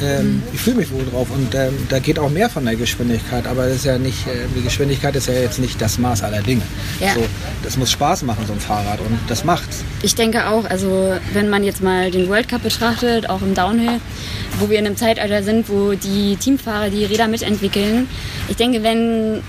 Ähm, 0.00 0.44
Ich 0.54 0.60
fühle 0.60 0.76
mich 0.76 0.92
wohl 0.92 1.04
drauf 1.04 1.26
und 1.34 1.52
ähm, 1.56 1.74
da 1.88 1.98
geht 1.98 2.20
auch 2.20 2.30
mehr 2.30 2.48
von 2.48 2.64
der 2.64 2.76
Geschwindigkeit, 2.76 3.48
aber 3.48 3.66
das 3.66 3.78
ist 3.78 3.84
ja 3.84 3.98
nicht, 3.98 4.28
äh, 4.28 4.46
die 4.56 4.62
Geschwindigkeit 4.62 5.16
ist 5.16 5.26
ja 5.26 5.34
jetzt 5.34 5.58
nicht 5.58 5.82
das 5.82 5.98
Maß 5.98 6.22
aller 6.22 6.40
Dinge. 6.40 6.62
Ja. 7.00 7.14
So, 7.14 7.24
das 7.64 7.76
muss 7.76 7.90
Spaß 7.90 8.22
machen, 8.22 8.44
so 8.46 8.52
ein 8.52 8.60
Fahrrad 8.60 9.00
und 9.00 9.18
das 9.26 9.42
macht's. 9.42 9.82
Ich 10.02 10.14
denke 10.14 10.46
auch, 10.46 10.64
also 10.70 11.14
wenn 11.32 11.48
man 11.50 11.64
jetzt 11.64 11.82
mal 11.82 12.12
den 12.12 12.28
World 12.28 12.48
Cup 12.48 12.62
betrachtet, 12.62 13.28
auch 13.28 13.42
im 13.42 13.54
Downhill, 13.54 14.00
wo 14.60 14.70
wir 14.70 14.78
in 14.78 14.86
einem 14.86 14.96
Zeitalter 14.96 15.42
sind, 15.42 15.68
wo 15.68 15.94
die 15.94 16.36
Teamfahrer 16.36 16.90
die 16.90 17.04
Räder 17.06 17.26
mitentwickeln. 17.26 18.06
Ich 18.48 18.56
denke, 18.56 18.84
wenn 18.84 19.42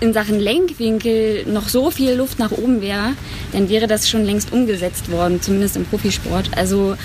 in 0.00 0.12
Sachen 0.12 0.38
Lenkwinkel 0.38 1.44
noch 1.46 1.68
so 1.68 1.90
viel 1.90 2.12
Luft 2.12 2.38
nach 2.38 2.52
oben 2.52 2.80
wäre, 2.80 3.14
dann 3.52 3.68
wäre 3.68 3.86
das 3.86 4.08
schon 4.08 4.24
längst 4.24 4.52
umgesetzt 4.52 5.10
worden, 5.10 5.40
zumindest 5.42 5.76
im 5.76 5.84
Profisport. 5.84 6.50
Also 6.56 6.96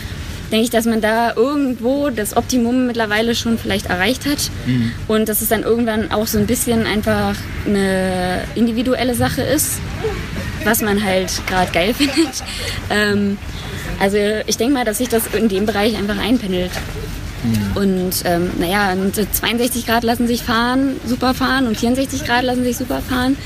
denke 0.51 0.65
ich, 0.65 0.69
dass 0.69 0.85
man 0.85 1.01
da 1.01 1.33
irgendwo 1.35 2.09
das 2.09 2.37
Optimum 2.37 2.85
mittlerweile 2.85 3.33
schon 3.33 3.57
vielleicht 3.57 3.87
erreicht 3.87 4.25
hat 4.27 4.51
und 5.07 5.27
dass 5.27 5.41
es 5.41 5.49
dann 5.49 5.63
irgendwann 5.63 6.11
auch 6.11 6.27
so 6.27 6.37
ein 6.37 6.45
bisschen 6.45 6.85
einfach 6.85 7.35
eine 7.65 8.41
individuelle 8.53 9.15
Sache 9.15 9.41
ist, 9.41 9.79
was 10.63 10.81
man 10.81 11.03
halt 11.03 11.41
gerade 11.47 11.71
geil 11.71 11.93
findet. 11.97 12.43
Ähm, 12.91 13.37
also 13.99 14.17
ich 14.45 14.57
denke 14.57 14.73
mal, 14.73 14.85
dass 14.85 14.99
sich 14.99 15.09
das 15.09 15.27
in 15.33 15.49
dem 15.49 15.65
Bereich 15.65 15.95
einfach 15.97 16.19
einpendelt. 16.19 16.71
Und 17.75 18.11
ähm, 18.25 18.51
naja, 18.57 18.93
und 18.93 19.15
62 19.15 19.85
Grad 19.85 20.03
lassen 20.03 20.27
sich 20.27 20.43
fahren, 20.43 20.95
super 21.05 21.33
fahren 21.33 21.67
und 21.67 21.77
64 21.77 22.25
Grad 22.25 22.43
lassen 22.43 22.63
sich 22.63 22.77
super 22.77 23.01
fahren. 23.01 23.37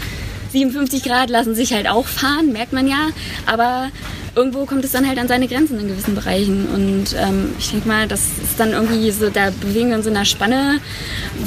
57 0.52 1.04
Grad 1.04 1.30
lassen 1.30 1.56
sich 1.56 1.74
halt 1.74 1.88
auch 1.88 2.08
fahren, 2.08 2.52
merkt 2.52 2.74
man 2.74 2.88
ja. 2.88 3.10
Aber 3.46 3.90
irgendwo 4.36 4.66
kommt 4.66 4.86
es 4.86 4.92
dann 4.92 5.08
halt 5.08 5.18
an 5.20 5.28
seine 5.28 5.48
Grenzen 5.48 5.80
in 5.80 5.88
gewissen 5.88 6.16
Bereichen. 6.16 6.68
Und 6.68 7.16
ähm, 7.18 7.50
ich 7.60 7.72
denke 7.72 7.88
mal, 7.88 8.08
das 8.08 8.22
ist 8.44 8.60
dann 8.60 8.72
irgendwie 8.72 9.12
so, 9.12 9.30
da 9.30 9.50
bewegen 9.62 9.90
wir 9.90 9.98
uns 9.98 10.06
in 10.06 10.16
einer 10.16 10.26
Spanne, 10.26 10.80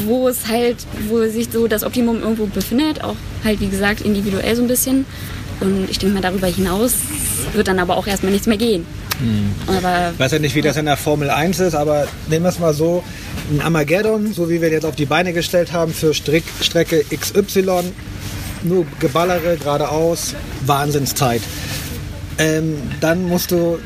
wo 0.05 0.29
es 0.29 0.49
halt, 0.49 0.77
wo 1.09 1.25
sich 1.29 1.49
so 1.51 1.67
das 1.69 1.85
Optimum 1.85 2.21
irgendwo 2.21 2.47
befindet, 2.47 3.03
auch 3.03 3.17
halt 3.45 3.61
wie 3.61 3.69
gesagt 3.69 4.03
individuell 4.03 4.57
so 4.57 4.63
ein 4.63 4.69
bisschen. 4.69 5.07
Und 5.61 5.89
ich 5.91 5.99
denke 5.99 6.15
mal, 6.15 6.23
darüber 6.23 6.47
hinaus 6.47 6.95
wird 7.53 7.69
dann 7.69 7.79
aber 7.79 7.97
auch 7.97 8.07
erstmal 8.07 8.33
nichts 8.33 8.47
mehr 8.47 8.57
gehen. 8.57 8.87
Aber 9.67 10.11
Ich 10.13 10.19
weiß 10.19 10.33
ja 10.33 10.39
nicht, 10.39 10.55
wie 10.55 10.63
das 10.63 10.77
in 10.77 10.87
der 10.87 10.97
Formel 10.97 11.31
1 11.31 11.61
ist, 11.61 11.75
aber 11.75 12.07
nehmen 12.29 12.45
wir 12.45 12.51
es 12.51 12.59
mal 12.59 12.75
so, 12.75 13.03
ein 13.51 13.61
Armageddon, 13.61 14.33
so 14.33 14.49
wie 14.49 14.61
wir 14.61 14.71
jetzt 14.71 14.85
auf 14.85 14.97
die 14.97 15.07
Beine 15.07 15.33
gestellt 15.33 15.73
haben 15.73 15.93
für 15.93 16.15
Strick, 16.15 16.45
Strecke 16.61 17.05
XY, 17.05 17.93
nur 18.63 18.87
Geballere 18.99 19.57
geradeaus, 19.57 20.35
Wahnsinnszeit. 20.67 21.43
Ähm, 22.39 22.77
dann 23.01 23.25
musst 23.25 23.51
du 23.51 23.79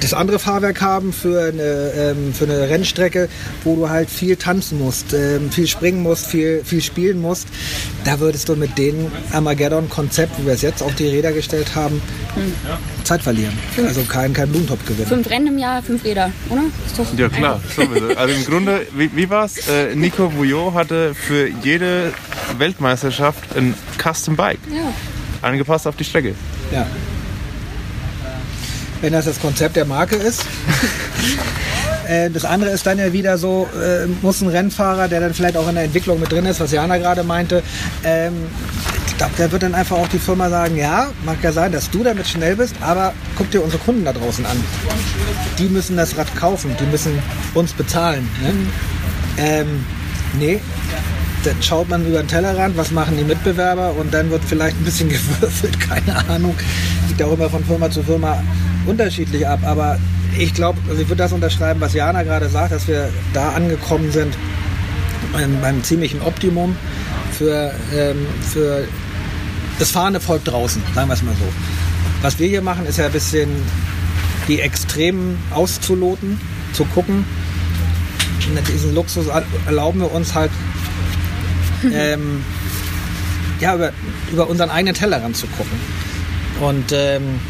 das 0.00 0.14
andere 0.14 0.38
Fahrwerk 0.38 0.80
haben 0.80 1.12
für 1.12 1.42
eine, 1.48 1.92
ähm, 1.96 2.32
für 2.34 2.44
eine 2.44 2.68
Rennstrecke, 2.68 3.28
wo 3.64 3.76
du 3.76 3.88
halt 3.90 4.08
viel 4.10 4.36
tanzen 4.36 4.78
musst, 4.78 5.12
ähm, 5.12 5.50
viel 5.50 5.66
springen 5.66 6.02
musst, 6.02 6.26
viel, 6.26 6.62
viel 6.64 6.80
spielen 6.82 7.20
musst. 7.20 7.48
Da 8.04 8.18
würdest 8.20 8.48
du 8.48 8.56
mit 8.56 8.76
dem 8.78 9.10
Armageddon-Konzept, 9.32 10.38
wie 10.40 10.46
wir 10.46 10.54
es 10.54 10.62
jetzt 10.62 10.82
auf 10.82 10.94
die 10.94 11.06
Räder 11.08 11.32
gestellt 11.32 11.74
haben, 11.74 12.00
Zeit 13.04 13.22
verlieren. 13.22 13.52
Also 13.86 14.02
kein, 14.02 14.32
kein 14.32 14.48
Blumentopf 14.48 14.84
gewinnen. 14.86 15.06
fünf 15.08 15.28
Rennen 15.30 15.48
im 15.48 15.58
Jahr, 15.58 15.82
fünf 15.82 16.04
Räder, 16.04 16.30
oder? 16.48 16.62
Ja 17.16 17.28
klar, 17.28 17.60
sowieso. 17.76 18.08
Also 18.16 18.34
im 18.34 18.44
Grunde, 18.44 18.86
wie, 18.96 19.10
wie 19.14 19.28
war's? 19.28 19.68
Äh, 19.68 19.94
Nico 19.94 20.28
Bouillot 20.28 20.74
hatte 20.74 21.14
für 21.14 21.48
jede 21.62 22.12
Weltmeisterschaft 22.58 23.56
ein 23.56 23.74
Custom 24.02 24.36
Bike, 24.36 24.58
Ja. 24.74 24.92
angepasst 25.42 25.86
auf 25.86 25.96
die 25.96 26.04
Strecke. 26.04 26.34
Ja. 26.72 26.86
Wenn 29.00 29.12
das 29.12 29.24
das 29.24 29.40
Konzept 29.40 29.76
der 29.76 29.84
Marke 29.84 30.16
ist. 30.16 30.44
Äh, 32.08 32.28
Das 32.30 32.44
andere 32.44 32.70
ist 32.70 32.84
dann 32.86 32.98
ja 32.98 33.12
wieder 33.12 33.38
so, 33.38 33.68
äh, 33.80 34.06
muss 34.20 34.40
ein 34.40 34.48
Rennfahrer, 34.48 35.06
der 35.06 35.20
dann 35.20 35.32
vielleicht 35.32 35.56
auch 35.56 35.68
in 35.68 35.76
der 35.76 35.84
Entwicklung 35.84 36.18
mit 36.18 36.32
drin 36.32 36.44
ist, 36.44 36.58
was 36.58 36.72
Jana 36.72 36.98
gerade 36.98 37.22
meinte, 37.22 37.62
ähm, 38.04 38.32
ich 39.06 39.16
glaube, 39.16 39.32
da 39.38 39.52
wird 39.52 39.62
dann 39.62 39.74
einfach 39.76 39.96
auch 39.96 40.08
die 40.08 40.18
Firma 40.18 40.48
sagen, 40.50 40.76
ja, 40.76 41.08
mag 41.24 41.36
ja 41.42 41.52
sein, 41.52 41.70
dass 41.70 41.88
du 41.88 42.02
damit 42.02 42.26
schnell 42.26 42.56
bist, 42.56 42.74
aber 42.80 43.12
guck 43.36 43.50
dir 43.52 43.62
unsere 43.62 43.80
Kunden 43.82 44.04
da 44.04 44.12
draußen 44.12 44.44
an. 44.44 44.56
Die 45.58 45.68
müssen 45.68 45.96
das 45.96 46.16
Rad 46.16 46.34
kaufen, 46.34 46.74
die 46.80 46.86
müssen 46.86 47.16
uns 47.54 47.72
bezahlen. 47.74 48.28
Ne? 48.42 48.54
Ähm, 49.36 49.84
nee, 50.38 50.58
dann 51.44 51.62
schaut 51.62 51.88
man 51.88 52.04
über 52.06 52.18
den 52.22 52.28
Tellerrand, 52.28 52.76
was 52.76 52.90
machen 52.90 53.16
die 53.16 53.24
Mitbewerber 53.24 53.92
und 53.92 54.12
dann 54.12 54.30
wird 54.30 54.42
vielleicht 54.44 54.76
ein 54.80 54.84
bisschen 54.84 55.08
gewürfelt, 55.10 55.78
keine 55.78 56.16
Ahnung. 56.28 56.56
Liegt 57.08 57.22
auch 57.22 57.32
immer 57.34 57.48
von 57.48 57.64
Firma 57.64 57.90
zu 57.90 58.02
Firma 58.02 58.42
unterschiedlich 58.86 59.46
ab, 59.46 59.60
aber 59.64 59.98
ich 60.38 60.54
glaube, 60.54 60.78
also 60.88 61.00
ich 61.02 61.08
würde 61.08 61.22
das 61.22 61.32
unterschreiben, 61.32 61.80
was 61.80 61.94
Jana 61.94 62.22
gerade 62.22 62.48
sagt, 62.48 62.72
dass 62.72 62.88
wir 62.88 63.10
da 63.32 63.50
angekommen 63.50 64.10
sind 64.12 64.34
ähm, 65.38 65.58
beim 65.60 65.82
ziemlichen 65.82 66.22
Optimum 66.22 66.76
für, 67.32 67.72
ähm, 67.94 68.26
für 68.52 68.86
das 69.78 69.90
fahrende 69.90 70.20
Volk 70.20 70.44
draußen, 70.44 70.82
sagen 70.94 71.08
wir 71.08 71.14
es 71.14 71.22
mal 71.22 71.34
so. 71.34 71.48
Was 72.22 72.38
wir 72.38 72.48
hier 72.48 72.62
machen, 72.62 72.86
ist 72.86 72.98
ja 72.98 73.06
ein 73.06 73.12
bisschen 73.12 73.48
die 74.46 74.60
Extremen 74.60 75.38
auszuloten, 75.50 76.40
zu 76.72 76.84
gucken. 76.84 77.24
Und 78.48 78.68
diesen 78.68 78.94
Luxus 78.94 79.26
erlauben 79.66 80.00
wir 80.00 80.12
uns 80.12 80.34
halt 80.34 80.50
ähm, 81.92 82.44
ja, 83.60 83.74
über, 83.74 83.92
über 84.32 84.48
unseren 84.48 84.70
eigenen 84.70 84.94
Tellerrand 84.94 85.36
zu 85.36 85.46
gucken. 85.46 85.78
Und 86.60 86.92
ähm, 86.92 87.40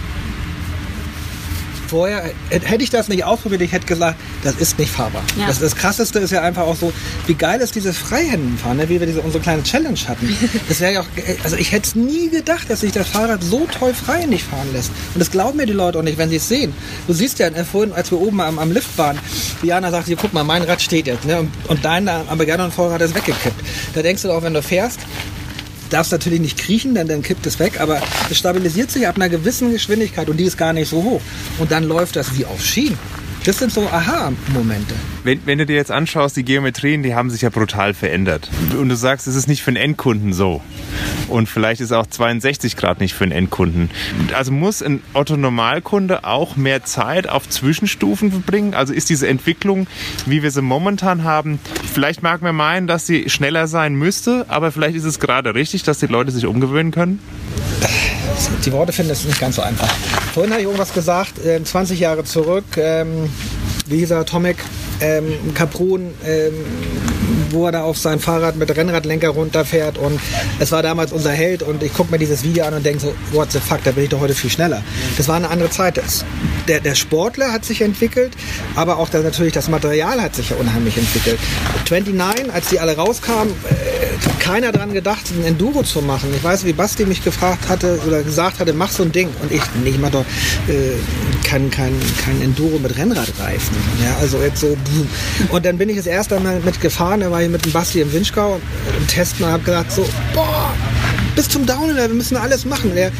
vorher, 1.90 2.30
hätte 2.50 2.82
ich 2.82 2.90
das 2.90 3.08
nicht 3.08 3.24
ausprobiert, 3.24 3.60
ich 3.62 3.72
hätte 3.72 3.86
gesagt, 3.86 4.18
das 4.44 4.54
ist 4.54 4.78
nicht 4.78 4.90
fahrbar. 4.90 5.22
Ja. 5.36 5.48
Das, 5.48 5.58
das 5.58 5.74
krasseste 5.74 6.20
ist 6.20 6.30
ja 6.30 6.42
einfach 6.42 6.62
auch 6.62 6.76
so, 6.76 6.92
wie 7.26 7.34
geil 7.34 7.60
ist 7.60 7.74
dieses 7.74 7.98
Freihändenfahren, 7.98 8.76
ne? 8.76 8.88
wie 8.88 9.00
wir 9.00 9.06
diese 9.06 9.20
unsere 9.20 9.42
kleine 9.42 9.62
Challenge 9.62 9.98
hatten. 10.06 10.36
Das 10.68 10.80
wäre 10.80 10.92
ja 10.92 11.00
auch, 11.00 11.06
also 11.42 11.56
ich 11.56 11.72
hätte 11.72 11.88
es 11.88 11.94
nie 11.96 12.28
gedacht, 12.28 12.70
dass 12.70 12.80
sich 12.80 12.92
das 12.92 13.08
Fahrrad 13.08 13.42
so 13.42 13.66
toll 13.66 13.92
freihändig 13.92 14.44
fahren 14.44 14.68
lässt. 14.72 14.90
Und 15.14 15.18
das 15.18 15.30
glauben 15.30 15.56
mir 15.56 15.66
die 15.66 15.72
Leute 15.72 15.98
auch 15.98 16.02
nicht, 16.02 16.16
wenn 16.16 16.28
sie 16.28 16.36
es 16.36 16.48
sehen. 16.48 16.72
Du 17.06 17.12
siehst 17.12 17.38
ja 17.40 17.48
äh, 17.48 17.64
vorhin, 17.64 17.92
als 17.92 18.10
wir 18.10 18.20
oben 18.20 18.40
am, 18.40 18.58
am 18.58 18.70
Lift 18.70 18.96
waren, 18.98 19.18
Diana 19.62 19.90
sagt, 19.90 20.06
hier, 20.06 20.16
guck 20.16 20.32
mal, 20.32 20.44
mein 20.44 20.62
Rad 20.62 20.80
steht 20.80 21.06
jetzt, 21.06 21.24
ne? 21.24 21.40
Und, 21.40 21.50
und 21.68 21.84
dein 21.84 22.08
Armageddon-Vorrad 22.08 23.00
ist 23.00 23.14
weggekippt. 23.14 23.64
Da 23.94 24.02
denkst 24.02 24.22
du 24.22 24.30
auch, 24.30 24.42
wenn 24.42 24.54
du 24.54 24.62
fährst, 24.62 25.00
darfst 25.90 26.12
natürlich 26.12 26.40
nicht 26.40 26.58
kriechen, 26.58 26.94
denn 26.94 27.08
dann 27.08 27.22
kippt 27.22 27.46
es 27.46 27.58
weg, 27.58 27.80
aber 27.80 28.00
es 28.30 28.38
stabilisiert 28.38 28.90
sich 28.90 29.06
ab 29.06 29.16
einer 29.16 29.28
gewissen 29.28 29.72
Geschwindigkeit 29.72 30.28
und 30.28 30.36
die 30.36 30.44
ist 30.44 30.56
gar 30.56 30.72
nicht 30.72 30.88
so 30.88 31.02
hoch. 31.02 31.20
Und 31.58 31.70
dann 31.70 31.84
läuft 31.84 32.16
das 32.16 32.38
wie 32.38 32.46
auf 32.46 32.64
Schienen. 32.64 32.98
Das 33.50 33.58
sind 33.58 33.72
so 33.72 33.82
Aha-Momente. 33.82 34.94
Wenn, 35.24 35.44
wenn 35.44 35.58
du 35.58 35.66
dir 35.66 35.74
jetzt 35.74 35.90
anschaust, 35.90 36.36
die 36.36 36.44
Geometrien, 36.44 37.02
die 37.02 37.16
haben 37.16 37.30
sich 37.30 37.42
ja 37.42 37.50
brutal 37.50 37.94
verändert. 37.94 38.48
Und 38.78 38.88
du 38.88 38.94
sagst, 38.94 39.26
es 39.26 39.34
ist 39.34 39.48
nicht 39.48 39.64
für 39.64 39.72
einen 39.72 39.76
Endkunden 39.76 40.32
so. 40.32 40.62
Und 41.26 41.48
vielleicht 41.48 41.80
ist 41.80 41.90
auch 41.90 42.06
62 42.06 42.76
Grad 42.76 43.00
nicht 43.00 43.12
für 43.12 43.24
einen 43.24 43.32
Endkunden. 43.32 43.90
Also 44.36 44.52
muss 44.52 44.84
ein 44.84 45.02
Otto-Normalkunde 45.14 46.22
auch 46.22 46.54
mehr 46.54 46.84
Zeit 46.84 47.28
auf 47.28 47.48
Zwischenstufen 47.48 48.30
verbringen? 48.30 48.74
Also 48.74 48.92
ist 48.92 49.10
diese 49.10 49.26
Entwicklung, 49.26 49.88
wie 50.26 50.44
wir 50.44 50.52
sie 50.52 50.62
momentan 50.62 51.24
haben, 51.24 51.58
vielleicht 51.92 52.22
mag 52.22 52.42
man 52.42 52.54
meinen, 52.54 52.86
dass 52.86 53.04
sie 53.04 53.28
schneller 53.30 53.66
sein 53.66 53.96
müsste, 53.96 54.44
aber 54.46 54.70
vielleicht 54.70 54.94
ist 54.94 55.02
es 55.02 55.18
gerade 55.18 55.56
richtig, 55.56 55.82
dass 55.82 55.98
die 55.98 56.06
Leute 56.06 56.30
sich 56.30 56.46
umgewöhnen 56.46 56.92
können? 56.92 57.18
Die 58.64 58.72
Worte 58.72 58.92
finden 58.92 59.12
es 59.12 59.24
nicht 59.24 59.40
ganz 59.40 59.56
so 59.56 59.62
einfach. 59.62 59.88
Vorhin 60.34 60.52
habe 60.52 60.60
ich 60.60 60.66
irgendwas 60.66 60.92
gesagt, 60.92 61.44
äh, 61.44 61.62
20 61.62 61.98
Jahre 62.00 62.24
zurück, 62.24 62.64
ähm, 62.76 63.30
hieß 63.88 64.10
er, 64.12 64.24
Tomek, 64.24 64.58
ähm, 65.00 65.54
Kaprun, 65.54 66.14
ähm, 66.24 66.54
wo 67.50 67.66
er 67.66 67.72
da 67.72 67.82
auf 67.82 67.98
sein 67.98 68.20
Fahrrad 68.20 68.56
mit 68.56 68.74
Rennradlenker 68.74 69.30
runterfährt 69.30 69.98
und 69.98 70.20
es 70.58 70.72
war 70.72 70.82
damals 70.82 71.12
unser 71.12 71.32
Held 71.32 71.62
und 71.62 71.82
ich 71.82 71.92
gucke 71.92 72.12
mir 72.12 72.18
dieses 72.18 72.42
Video 72.44 72.64
an 72.64 72.74
und 72.74 72.86
denke 72.86 73.00
so, 73.00 73.14
what 73.32 73.50
the 73.52 73.58
fuck, 73.58 73.82
da 73.84 73.92
bin 73.92 74.04
ich 74.04 74.10
doch 74.10 74.20
heute 74.20 74.34
viel 74.34 74.50
schneller. 74.50 74.82
Das 75.16 75.28
war 75.28 75.36
eine 75.36 75.48
andere 75.48 75.70
Zeit. 75.70 76.00
Der, 76.68 76.80
der 76.80 76.94
Sportler 76.94 77.52
hat 77.52 77.64
sich 77.64 77.80
entwickelt, 77.80 78.32
aber 78.76 78.98
auch 78.98 79.08
das, 79.08 79.24
natürlich 79.24 79.52
das 79.52 79.68
Material 79.68 80.20
hat 80.20 80.36
sich 80.36 80.50
ja 80.50 80.56
unheimlich 80.56 80.96
entwickelt. 80.96 81.38
29, 81.88 82.52
als 82.52 82.68
die 82.68 82.78
alle 82.78 82.96
rauskamen, 82.96 83.52
äh, 83.52 83.89
keiner 84.38 84.72
dran 84.72 84.92
gedacht, 84.92 85.30
ein 85.30 85.44
Enduro 85.44 85.82
zu 85.82 86.02
machen. 86.02 86.30
Ich 86.34 86.42
weiß, 86.42 86.64
wie 86.64 86.72
Basti 86.72 87.04
mich 87.04 87.22
gefragt 87.22 87.68
hatte 87.68 88.00
oder 88.06 88.22
gesagt 88.22 88.58
hatte, 88.58 88.72
mach 88.72 88.90
so 88.90 89.02
ein 89.02 89.12
Ding. 89.12 89.28
Und 89.42 89.52
ich, 89.52 89.62
nee, 89.82 89.90
ich 89.90 89.98
mach 89.98 90.10
doch 90.10 90.24
äh, 90.68 90.96
kein, 91.44 91.70
kein, 91.70 91.94
kein 92.24 92.40
Enduro 92.42 92.78
mit 92.78 92.96
Rennradreifen. 92.96 93.76
Ja, 94.04 94.16
also 94.20 94.38
jetzt 94.38 94.60
so. 94.60 94.76
Und 95.50 95.64
dann 95.64 95.78
bin 95.78 95.88
ich 95.88 95.96
das 95.96 96.06
erste 96.06 96.38
Mal 96.40 96.60
mitgefahren, 96.60 97.20
da 97.20 97.30
war 97.30 97.42
ich 97.42 97.48
mit 97.48 97.64
dem 97.64 97.72
Basti 97.72 98.00
im 98.00 98.12
Winschgau 98.12 98.60
im 98.98 99.06
Testen 99.06 99.44
und 99.44 99.52
hab 99.52 99.64
gesagt 99.64 99.92
so, 99.92 100.08
boah, 100.34 100.72
bis 101.34 101.48
zum 101.48 101.66
Downhill, 101.66 101.96
wir 101.96 102.08
müssen 102.08 102.36
alles 102.36 102.64
machen. 102.64 102.94
Der, 102.94 103.10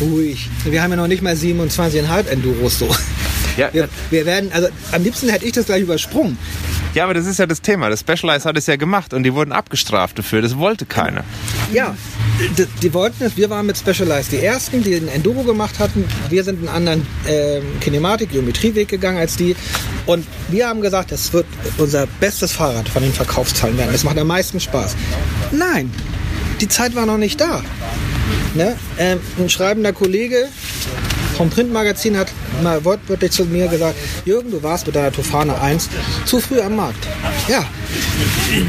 ruhig. 0.00 0.48
Wir 0.64 0.82
haben 0.82 0.90
ja 0.90 0.96
noch 0.96 1.06
nicht 1.06 1.22
mal 1.22 1.34
27,5 1.34 2.26
Enduros 2.26 2.78
so. 2.78 2.88
Ja, 3.56 3.68
Wir, 3.72 3.88
wir 4.10 4.26
werden, 4.26 4.50
also 4.52 4.68
am 4.92 5.02
liebsten 5.02 5.28
hätte 5.28 5.44
ich 5.44 5.52
das 5.52 5.66
gleich 5.66 5.82
übersprungen. 5.82 6.38
Ja, 6.94 7.04
aber 7.04 7.14
das 7.14 7.26
ist 7.26 7.38
ja 7.38 7.46
das 7.46 7.60
Thema. 7.60 7.88
Das 7.88 8.00
Specialized 8.00 8.46
hat 8.46 8.56
es 8.56 8.66
ja 8.66 8.76
gemacht 8.76 9.14
und 9.14 9.22
die 9.22 9.34
wurden 9.34 9.52
abgestraft 9.52 10.18
dafür. 10.18 10.42
Das 10.42 10.56
wollte 10.58 10.86
keiner. 10.86 11.24
Ja, 11.72 11.96
die, 12.58 12.66
die 12.82 12.94
wollten 12.94 13.24
es, 13.24 13.36
wir 13.36 13.50
waren 13.50 13.66
mit 13.66 13.78
Specialized 13.78 14.32
die 14.32 14.44
Ersten, 14.44 14.82
die 14.82 14.90
den 14.90 15.08
Enduro 15.08 15.42
gemacht 15.42 15.78
hatten. 15.78 16.04
Wir 16.28 16.44
sind 16.44 16.58
einen 16.58 16.68
anderen 16.68 17.06
ähm, 17.28 17.62
Kinematik, 17.80 18.30
Geometrieweg 18.30 18.88
gegangen 18.88 19.18
als 19.18 19.36
die. 19.36 19.54
Und 20.06 20.26
wir 20.48 20.68
haben 20.68 20.80
gesagt, 20.80 21.12
das 21.12 21.32
wird 21.32 21.46
unser 21.78 22.06
bestes 22.18 22.52
Fahrrad 22.52 22.88
von 22.88 23.02
den 23.02 23.12
Verkaufszahlen 23.12 23.76
werden. 23.78 23.92
Das 23.92 24.04
macht 24.04 24.18
am 24.18 24.26
meisten 24.26 24.58
Spaß. 24.58 24.96
Nein, 25.52 25.92
die 26.60 26.68
Zeit 26.68 26.94
war 26.94 27.06
noch 27.06 27.18
nicht 27.18 27.40
da. 27.40 27.62
Ne? 28.54 28.76
Ähm, 28.98 29.20
ein 29.38 29.48
schreibender 29.48 29.92
Kollege 29.92 30.48
vom 31.40 31.48
Printmagazin 31.48 32.18
hat 32.18 32.28
mal 32.62 32.84
wortwörtlich 32.84 33.30
zu 33.30 33.46
mir 33.46 33.66
gesagt, 33.66 33.96
Jürgen, 34.26 34.50
du 34.50 34.62
warst 34.62 34.84
mit 34.84 34.94
deiner 34.94 35.10
Tofane 35.10 35.58
1 35.58 35.88
zu 36.26 36.38
früh 36.38 36.60
am 36.60 36.76
Markt. 36.76 37.08
Ja, 37.48 37.64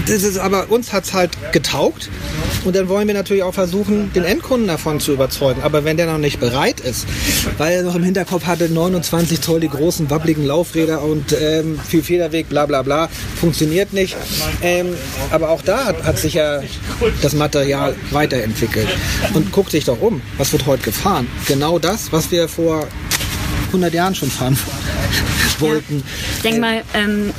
das 0.07 0.23
ist, 0.23 0.37
aber 0.37 0.69
uns 0.69 0.93
hat 0.93 1.05
es 1.05 1.13
halt 1.13 1.31
getaugt. 1.51 2.09
Und 2.63 2.75
dann 2.75 2.89
wollen 2.89 3.07
wir 3.07 3.15
natürlich 3.15 3.41
auch 3.43 3.53
versuchen, 3.53 4.13
den 4.13 4.23
Endkunden 4.23 4.67
davon 4.67 4.99
zu 4.99 5.13
überzeugen. 5.13 5.63
Aber 5.63 5.83
wenn 5.83 5.97
der 5.97 6.05
noch 6.05 6.19
nicht 6.19 6.39
bereit 6.39 6.79
ist, 6.79 7.07
weil 7.57 7.74
er 7.77 7.83
noch 7.83 7.96
im 7.96 8.03
Hinterkopf 8.03 8.46
hatte, 8.46 8.69
29 8.69 9.41
Zoll, 9.41 9.59
die 9.59 9.69
großen, 9.69 10.09
wabbligen 10.09 10.46
Laufräder 10.46 11.01
und 11.01 11.35
ähm, 11.39 11.79
viel 11.79 12.03
Federweg, 12.03 12.50
bla 12.50 12.67
bla 12.67 12.83
bla, 12.83 13.09
funktioniert 13.39 13.93
nicht. 13.93 14.15
Ähm, 14.61 14.96
aber 15.31 15.50
auch 15.50 15.63
da 15.63 15.85
hat, 15.85 16.03
hat 16.03 16.19
sich 16.19 16.35
ja 16.35 16.61
das 17.22 17.33
Material 17.33 17.96
weiterentwickelt. 18.11 18.87
Und 19.33 19.51
guck 19.51 19.69
dich 19.69 19.85
doch 19.85 20.00
um, 20.00 20.22
was 20.37 20.51
wird 20.51 20.65
heute 20.67 20.83
gefahren? 20.83 21.27
Genau 21.48 21.79
das, 21.79 22.11
was 22.11 22.31
wir 22.31 22.48
vor 22.48 22.87
100 23.67 23.93
Jahren 23.93 24.13
schon 24.13 24.29
fahren 24.29 24.57
wollten. 25.59 26.03
Ich 26.35 26.41
denke 26.41 26.59
mal, 26.59 26.83
ähm, 26.93 27.33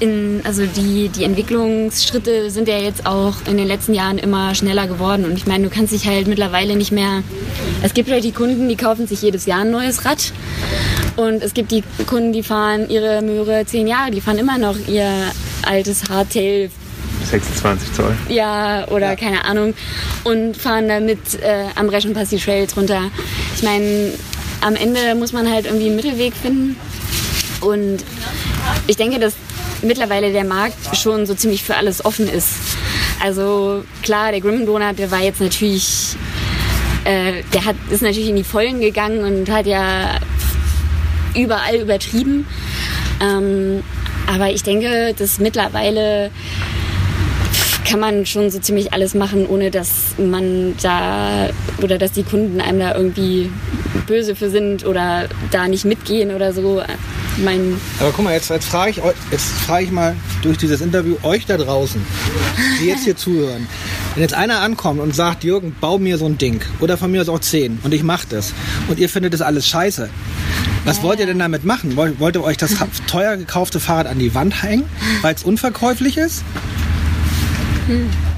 in, 0.00 0.40
also 0.44 0.66
die, 0.66 1.08
die 1.08 1.24
Entwicklungsschritte 1.24 2.50
sind 2.50 2.68
ja 2.68 2.78
jetzt 2.78 3.06
auch 3.06 3.34
in 3.46 3.56
den 3.56 3.66
letzten 3.66 3.94
Jahren 3.94 4.18
immer 4.18 4.54
schneller 4.54 4.86
geworden. 4.86 5.24
Und 5.24 5.36
ich 5.36 5.46
meine, 5.46 5.64
du 5.64 5.70
kannst 5.70 5.92
dich 5.92 6.06
halt 6.06 6.26
mittlerweile 6.26 6.76
nicht 6.76 6.92
mehr. 6.92 7.22
Es 7.82 7.94
gibt 7.94 8.10
halt 8.10 8.24
die 8.24 8.32
Kunden, 8.32 8.68
die 8.68 8.76
kaufen 8.76 9.06
sich 9.06 9.22
jedes 9.22 9.46
Jahr 9.46 9.60
ein 9.60 9.70
neues 9.70 10.04
Rad. 10.04 10.32
Und 11.16 11.42
es 11.42 11.54
gibt 11.54 11.70
die 11.70 11.84
Kunden, 12.06 12.32
die 12.32 12.42
fahren 12.42 12.88
ihre 12.88 13.22
Möhre 13.22 13.64
zehn 13.66 13.86
Jahre, 13.86 14.10
die 14.10 14.20
fahren 14.20 14.38
immer 14.38 14.58
noch 14.58 14.76
ihr 14.88 15.08
altes 15.62 16.08
Hardtail 16.08 16.70
26 17.24 17.92
Zoll. 17.94 18.16
ja, 18.28 18.86
oder 18.88 19.16
keine 19.16 19.44
Ahnung, 19.44 19.74
und 20.24 20.56
fahren 20.56 20.88
damit 20.88 21.34
äh, 21.40 21.66
am 21.74 21.88
Reschenpass 21.88 22.30
die 22.30 22.38
Trails 22.38 22.76
runter. 22.76 23.10
Ich 23.56 23.62
meine, 23.62 24.12
am 24.60 24.74
Ende 24.76 25.14
muss 25.14 25.32
man 25.32 25.50
halt 25.50 25.66
irgendwie 25.66 25.86
einen 25.86 25.96
Mittelweg 25.96 26.34
finden. 26.34 26.76
Und 27.60 28.04
ich 28.86 28.96
denke, 28.96 29.18
dass 29.18 29.34
mittlerweile 29.84 30.32
der 30.32 30.44
Markt 30.44 30.96
schon 30.96 31.26
so 31.26 31.34
ziemlich 31.34 31.62
für 31.62 31.76
alles 31.76 32.04
offen 32.04 32.28
ist. 32.28 32.54
Also 33.22 33.84
klar, 34.02 34.30
der 34.32 34.40
Grim 34.40 34.66
Donut, 34.66 34.98
der 34.98 35.10
war 35.10 35.20
jetzt 35.20 35.40
natürlich, 35.40 36.16
äh, 37.04 37.42
der 37.52 37.64
hat, 37.64 37.76
ist 37.90 38.02
natürlich 38.02 38.28
in 38.28 38.36
die 38.36 38.44
Vollen 38.44 38.80
gegangen 38.80 39.24
und 39.24 39.50
hat 39.50 39.66
ja 39.66 40.18
überall 41.34 41.76
übertrieben. 41.76 42.46
Ähm, 43.20 43.82
aber 44.26 44.50
ich 44.50 44.62
denke, 44.62 45.14
dass 45.18 45.38
mittlerweile 45.38 46.30
kann 47.84 48.00
man 48.00 48.24
schon 48.24 48.50
so 48.50 48.58
ziemlich 48.58 48.92
alles 48.92 49.14
machen, 49.14 49.46
ohne 49.46 49.70
dass 49.70 50.14
man 50.16 50.74
da 50.82 51.50
oder 51.82 51.98
dass 51.98 52.12
die 52.12 52.22
Kunden 52.22 52.60
einem 52.60 52.78
da 52.78 52.94
irgendwie 52.94 53.50
böse 54.06 54.34
für 54.34 54.48
sind 54.48 54.86
oder 54.86 55.28
da 55.50 55.68
nicht 55.68 55.84
mitgehen 55.84 56.34
oder 56.34 56.52
so. 56.52 56.82
Mein, 57.36 57.80
Aber 57.98 58.12
guck 58.14 58.24
mal, 58.24 58.32
jetzt, 58.32 58.48
jetzt 58.50 58.68
frage 58.68 58.92
ich, 58.92 59.02
eu- 59.02 59.12
jetzt 59.32 59.46
frage 59.66 59.84
ich 59.86 59.90
mal 59.90 60.14
durch 60.42 60.56
dieses 60.56 60.80
Interview 60.80 61.16
euch 61.24 61.46
da 61.46 61.56
draußen, 61.56 62.00
die 62.80 62.86
jetzt 62.86 63.04
hier 63.04 63.16
zuhören. 63.16 63.66
Wenn 64.14 64.22
jetzt 64.22 64.34
einer 64.34 64.60
ankommt 64.60 65.00
und 65.00 65.14
sagt, 65.16 65.42
Jürgen, 65.42 65.74
bau 65.80 65.98
mir 65.98 66.16
so 66.18 66.26
ein 66.26 66.38
Ding 66.38 66.60
oder 66.78 66.96
von 66.96 67.10
mir 67.10 67.20
aus 67.22 67.28
auch 67.28 67.40
zehn 67.40 67.80
und 67.82 67.92
ich 67.92 68.04
mache 68.04 68.26
das 68.30 68.52
und 68.86 69.00
ihr 69.00 69.08
findet 69.08 69.34
das 69.34 69.40
alles 69.42 69.66
scheiße. 69.66 70.08
Was 70.84 71.02
wollt 71.02 71.18
ihr 71.18 71.26
denn 71.26 71.38
damit 71.40 71.64
machen? 71.64 71.96
Wollt, 71.96 72.20
wollt 72.20 72.36
ihr 72.36 72.44
euch 72.44 72.56
das 72.56 72.76
teuer 73.08 73.36
gekaufte 73.36 73.80
Fahrrad 73.80 74.06
an 74.06 74.18
die 74.20 74.32
Wand 74.34 74.62
hängen, 74.62 74.84
weil 75.22 75.34
es 75.34 75.42
unverkäuflich 75.42 76.16
ist? 76.18 76.44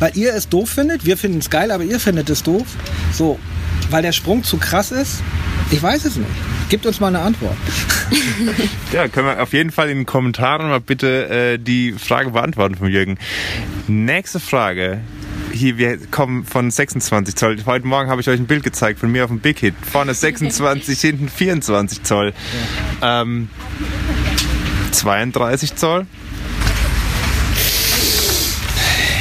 Weil 0.01 0.13
ihr 0.17 0.35
es 0.35 0.49
doof 0.49 0.71
findet? 0.71 1.05
Wir 1.05 1.17
finden 1.17 1.39
es 1.39 1.51
geil, 1.51 1.71
aber 1.71 1.85
ihr 1.85 2.01
findet 2.01 2.31
es 2.31 2.43
doof? 2.43 2.67
So, 3.13 3.39
weil 3.91 4.03
der 4.03 4.13
Sprung 4.13 4.43
zu 4.43 4.57
krass 4.57 4.91
ist? 4.91 5.17
Ich 5.71 5.83
weiß 5.83 6.05
es 6.07 6.17
nicht. 6.17 6.31
Gebt 6.69 6.85
uns 6.85 7.01
mal 7.01 7.09
eine 7.09 7.21
Antwort. 7.21 7.57
Ja, 8.93 9.09
können 9.09 9.27
wir 9.27 9.43
auf 9.43 9.53
jeden 9.53 9.73
Fall 9.73 9.91
in 9.91 9.99
den 9.99 10.07
Kommentaren 10.07 10.69
mal 10.69 10.79
bitte 10.81 11.29
äh, 11.29 11.59
die 11.59 11.93
Frage 11.93 12.31
beantworten 12.31 12.77
von 12.77 12.89
Jürgen. 12.89 13.19
Nächste 13.89 14.39
Frage. 14.39 15.01
Hier, 15.53 15.77
wir 15.77 15.99
kommen 16.07 16.45
von 16.45 16.71
26 16.71 17.35
Zoll. 17.35 17.57
Heute 17.67 17.85
Morgen 17.87 18.09
habe 18.09 18.21
ich 18.21 18.29
euch 18.29 18.39
ein 18.39 18.47
Bild 18.47 18.63
gezeigt 18.63 19.01
von 19.01 19.11
mir 19.11 19.25
auf 19.25 19.31
dem 19.31 19.41
Big 19.41 19.59
Hit. 19.59 19.75
Vorne 19.91 20.15
26, 20.15 21.01
hinten 21.01 21.29
24 21.29 22.05
Zoll. 22.05 22.33
Ähm, 23.03 23.49
32 24.93 25.75
Zoll. 25.75 26.07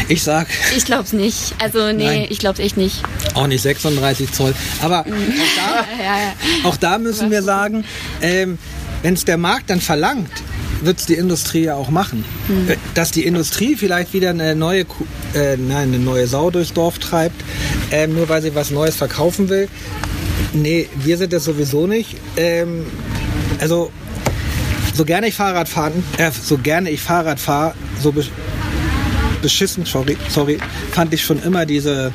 Ich 0.07 0.23
sag 0.23 0.47
ich 0.77 0.85
glaub's 0.85 1.13
nicht. 1.13 1.55
Also 1.59 1.91
nee, 1.91 2.05
Nein. 2.05 2.27
ich 2.29 2.37
glaub's 2.39 2.59
echt 2.59 2.77
nicht. 2.77 3.01
auch 3.33 3.47
nicht 3.47 3.61
36 3.61 4.31
Zoll. 4.31 4.53
Aber 4.81 4.99
auch 5.01 5.05
da, 5.05 5.85
Ja, 6.03 6.17
ja. 6.19 6.33
auch 6.63 6.77
da 6.77 6.97
müssen 6.99 7.31
wir 7.31 7.41
sagen, 7.41 7.83
ähm, 8.21 8.57
wenn 9.01 9.13
es 9.15 9.25
der 9.25 9.37
Markt 9.37 9.69
dann 9.69 9.81
verlangt, 9.81 10.29
wird 10.81 10.99
es 10.99 11.05
die 11.05 11.15
Industrie 11.15 11.63
ja 11.63 11.75
auch 11.75 11.89
machen. 11.89 12.23
Äh, 12.67 12.75
Dass 12.93 13.11
die 13.11 13.25
Industrie 13.25 13.75
vielleicht 13.75 14.13
wieder 14.13 14.29
eine 14.29 14.53
neue, 14.55 14.81
äh, 15.33 15.57
nein, 15.57 15.89
eine 15.89 15.99
neue 15.99 16.27
Sau 16.27 16.51
durchs 16.51 16.73
Dorf 16.73 16.99
treibt, 16.99 17.41
ähm, 17.91 18.13
nur 18.13 18.29
weil 18.29 18.41
sie 18.41 18.53
was 18.53 18.69
Neues 18.71 18.95
verkaufen 18.95 19.49
will. 19.49 19.67
Nee, 20.53 20.87
wir 20.95 21.17
sind 21.17 21.33
das 21.33 21.45
sowieso 21.45 21.87
nicht. 21.87 22.15
Ähm, 22.37 22.85
Also, 23.59 23.91
so 24.93 25.03
gerne 25.05 25.27
ich 25.27 25.33
Fahrrad 25.35 25.67
fahren, 25.69 26.03
äh, 26.17 26.29
so 26.31 26.57
gerne 26.57 26.89
ich 26.89 27.01
Fahrrad 27.01 27.39
fahre, 27.39 27.73
so 28.01 28.13
beschissen, 29.45 29.85
sorry, 29.85 30.17
sorry, 30.29 30.57
fand 30.91 31.13
ich 31.13 31.23
schon 31.23 31.41
immer 31.43 31.67
diese 31.67 32.11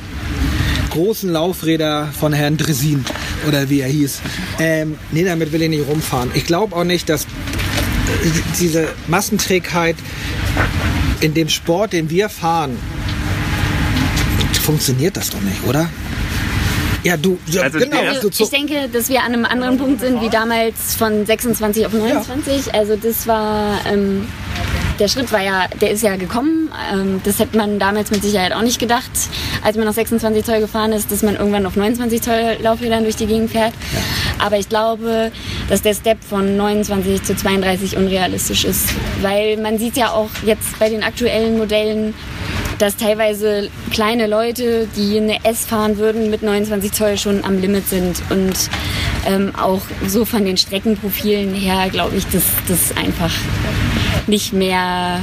großen 0.91 1.31
Laufräder 1.31 2.09
von 2.19 2.33
Herrn 2.33 2.57
Dresin 2.57 3.05
oder 3.47 3.71
wie 3.71 3.81
er 3.83 3.89
hieß. 3.89 4.21
Ähm, 4.59 4.97
nee, 5.13 5.25
damit 5.25 5.53
will 5.53 5.63
ich 5.63 5.69
nicht 5.71 5.87
rumfahren. 5.89 6.33
Ich 6.35 6.45
glaube 6.45 6.75
auch 6.75 6.83
nicht, 6.83 7.09
dass 7.09 7.29
diese 8.59 8.89
Massenträgheit 9.07 9.95
in 11.21 11.33
dem 11.35 11.49
Sport, 11.49 11.93
den 11.93 12.11
wir 12.11 12.29
fahren, 12.29 12.77
funktioniert 14.63 15.17
das 15.17 15.31
doch 15.31 15.41
nicht, 15.43 15.65
oder? 15.69 15.89
Ja, 17.05 17.17
du, 17.17 17.39
ja, 17.47 17.63
Also 17.63 17.79
genau. 17.79 18.13
zu- 18.29 18.43
Ich 18.43 18.51
denke, 18.51 18.89
dass 18.93 19.09
wir 19.09 19.21
an 19.21 19.33
einem 19.33 19.45
anderen 19.45 19.79
Punkt 19.79 20.01
sind 20.01 20.21
wie 20.21 20.29
damals 20.29 20.97
von 20.99 21.25
26 21.25 21.87
auf 21.87 21.93
29. 21.93 22.75
Also 22.75 22.97
das 22.97 23.27
war, 23.29 23.79
ähm, 23.87 24.27
der 25.01 25.09
Schritt 25.09 25.33
war 25.33 25.41
ja, 25.41 25.67
der 25.81 25.91
ist 25.91 26.03
ja 26.03 26.17
gekommen. 26.17 26.71
Ähm, 26.93 27.21
das 27.25 27.39
hätte 27.39 27.57
man 27.57 27.79
damals 27.79 28.11
mit 28.11 28.23
Sicherheit 28.23 28.53
auch 28.53 28.63
nicht 28.63 28.79
gedacht, 28.79 29.11
als 29.65 29.77
man 29.77 29.89
auf 29.89 29.95
26 29.95 30.45
Zoll 30.45 30.61
gefahren 30.61 30.93
ist, 30.93 31.11
dass 31.11 31.23
man 31.23 31.37
irgendwann 31.37 31.65
auf 31.67 31.75
29 31.75 32.21
Zoll 32.21 32.59
Laufrädern 32.61 33.03
durch 33.03 33.17
die 33.17 33.27
Gegend 33.27 33.51
fährt. 33.51 33.73
Aber 34.39 34.59
ich 34.59 34.69
glaube, 34.69 35.33
dass 35.69 35.81
der 35.83 35.95
Step 35.95 36.23
von 36.23 36.57
29 36.57 37.23
zu 37.23 37.35
32 37.35 37.97
unrealistisch 37.97 38.65
ist. 38.65 38.91
Weil 39.23 39.57
man 39.57 39.79
sieht 39.79 39.97
ja 39.97 40.11
auch 40.13 40.31
jetzt 40.45 40.79
bei 40.79 40.91
den 40.91 41.03
aktuellen 41.03 41.57
Modellen, 41.57 42.15
dass 42.79 42.97
teilweise 42.97 43.71
kleine 43.91 44.27
Leute, 44.27 44.87
die 44.97 45.19
eine 45.19 45.45
S 45.45 45.65
fahren 45.65 45.97
würden, 45.97 46.31
mit 46.31 46.43
29 46.43 46.93
Zoll 46.93 47.19
schon 47.19 47.45
am 47.45 47.59
Limit 47.59 47.89
sind. 47.89 48.23
Und 48.31 48.55
ähm, 49.27 49.53
auch 49.57 49.81
so 50.07 50.25
von 50.27 50.45
den 50.45 50.59
Streckenprofilen 50.59 51.55
her, 51.55 51.89
glaube 51.91 52.17
ich, 52.17 52.27
dass 52.27 52.45
das 52.69 52.97
einfach 52.97 53.33
nicht 54.31 54.53
mehr 54.53 55.21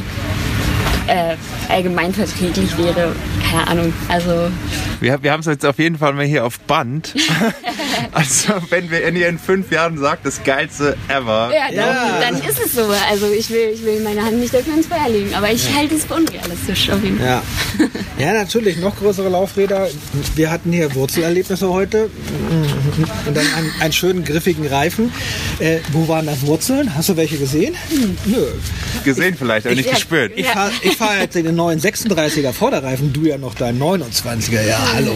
äh, 1.07 1.35
allgemeinverträglich 1.69 2.77
wäre. 2.77 3.15
Keine 3.49 3.67
Ahnung. 3.67 3.93
Also 4.09 4.51
Wir, 4.99 5.23
wir 5.23 5.31
haben 5.31 5.39
es 5.39 5.45
jetzt 5.47 5.65
auf 5.65 5.79
jeden 5.79 5.97
Fall 5.97 6.13
mal 6.13 6.25
hier 6.25 6.45
auf 6.45 6.59
Band. 6.59 7.15
also 8.11 8.53
wenn 8.69 8.89
wir 8.91 9.03
wenn 9.03 9.15
ihr 9.15 9.27
in 9.27 9.39
fünf 9.39 9.71
Jahren 9.71 9.97
sagt, 9.97 10.25
das 10.25 10.43
geilste 10.43 10.97
ever. 11.07 11.51
ja, 11.53 11.67
dann, 11.67 11.75
Ja. 11.75 12.19
dann 12.21 12.35
ist 12.41 12.59
es 12.63 12.73
so. 12.73 12.83
Also 13.09 13.27
ich 13.31 13.49
will, 13.49 13.69
ich 13.73 13.83
will 13.83 13.99
meine 14.01 14.23
Hand 14.23 14.39
nicht 14.39 14.53
dafür 14.53 14.73
ins 14.75 14.87
Feuer 14.87 15.09
legen, 15.09 15.33
aber 15.35 15.51
ich 15.51 15.73
halte 15.75 15.95
es 15.95 16.05
für 16.05 16.15
unrealistisch 16.15 16.89
auf 16.89 17.03
jeden 17.03 17.17
Fall. 17.19 17.27
Ja. 17.27 17.43
ja, 18.17 18.33
natürlich, 18.33 18.77
noch 18.77 18.95
größere 18.97 19.29
Laufräder. 19.29 19.87
Wir 20.35 20.49
hatten 20.51 20.71
hier 20.71 20.93
Wurzelerlebnisse 20.95 21.69
heute 21.69 22.09
und 23.25 23.35
dann 23.35 23.45
einen, 23.55 23.71
einen 23.81 23.93
schönen 23.93 24.23
griffigen 24.23 24.65
Reifen. 24.67 25.11
Äh, 25.59 25.79
wo 25.91 26.07
waren 26.07 26.25
da 26.25 26.33
Wurzeln? 26.41 26.95
Hast 26.95 27.09
du 27.09 27.17
welche 27.17 27.37
gesehen? 27.37 27.75
Nö. 28.25 28.45
Gesehen 29.03 29.35
vielleicht, 29.37 29.65
aber 29.65 29.75
nicht 29.75 29.87
Ja. 29.87 29.93
gespürt. 29.93 30.31
Ich 30.35 30.47
fahre 30.47 30.71
ich 30.81 30.95
fahr 30.97 31.19
jetzt 31.19 31.35
den 31.35 31.55
neuen 31.55 31.79
36er 31.79 32.51
Vorderreifen, 32.53 33.13
du 33.13 33.21
ja 33.25 33.37
noch 33.37 33.55
deinen 33.55 33.79
29er. 33.81 34.61
Ja, 34.67 34.79
hallo. 34.93 35.11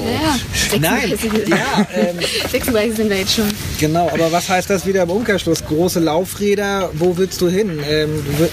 Ja, 0.72 0.78
Nein, 0.80 1.10
36. 1.10 1.50
ja, 1.50 1.88
ähm, 1.96 2.18
36 2.72 2.96
sind 2.96 3.10
wir 3.10 3.18
jetzt 3.18 3.36
schon. 3.36 3.46
Genau, 3.80 4.10
aber 4.10 4.32
was 4.32 4.50
heißt 4.50 4.70
das 4.70 4.86
wieder 4.86 5.04
im 5.04 5.10
Umkehrschluss? 5.10 5.66
Große 5.66 6.00
Laufräder, 6.00 6.90
wo 6.94 7.18
willst 7.18 7.42
du 7.42 7.50
hin? 7.50 7.80
Ähm, 7.90 8.10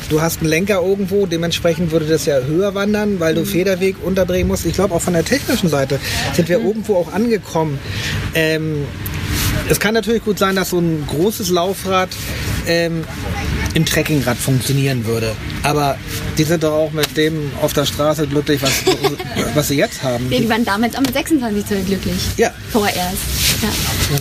du, 0.09 0.21
hast 0.21 0.41
einen 0.41 0.49
Lenker 0.49 0.83
irgendwo, 0.83 1.27
dementsprechend 1.27 1.91
würde 1.91 2.07
das 2.07 2.27
ja 2.27 2.41
höher 2.41 2.75
wandern, 2.75 3.21
weil 3.21 3.35
du 3.35 3.45
Federweg 3.45 3.97
unterbringen 4.03 4.49
musst. 4.49 4.67
Ich 4.67 4.75
glaube, 4.75 4.95
auch 4.95 5.03
von 5.03 5.15
der 5.15 5.25
technischen 5.25 5.69
Seite 5.69 6.01
sind 6.35 6.49
wir 6.49 6.59
irgendwo 6.61 6.97
auch 6.97 7.13
angekommen. 7.13 7.79
Ähm, 8.35 8.85
es 9.69 9.81
kann 9.81 9.95
natürlich 9.95 10.25
gut 10.25 10.39
sein, 10.39 10.57
dass 10.57 10.71
so 10.71 10.79
ein 10.79 11.07
großes 11.07 11.51
Laufrad 11.51 12.09
ähm, 12.67 13.05
im 13.75 13.85
Trekkingrad 13.85 14.37
funktionieren 14.37 15.05
würde. 15.05 15.35
Aber 15.63 15.97
die 16.37 16.45
sind 16.45 16.63
doch 16.63 16.73
auch 16.73 16.93
mit 16.93 17.17
dem 17.17 17.51
auf 17.61 17.73
der 17.73 17.85
Straße 17.85 18.27
glücklich, 18.27 18.63
was, 18.63 18.73
was 19.55 19.69
sie 19.69 19.77
jetzt 19.77 20.03
haben. 20.03 20.29
Nee, 20.29 20.41
die 20.41 20.49
waren 20.49 20.65
damals 20.65 20.95
auch 20.97 21.01
mit 21.01 21.13
26 21.13 21.67
Zoll 21.67 21.83
glücklich. 21.83 22.21
Ja. 22.37 22.53
Vorerst. 22.71 23.48
Ja. 23.63 23.69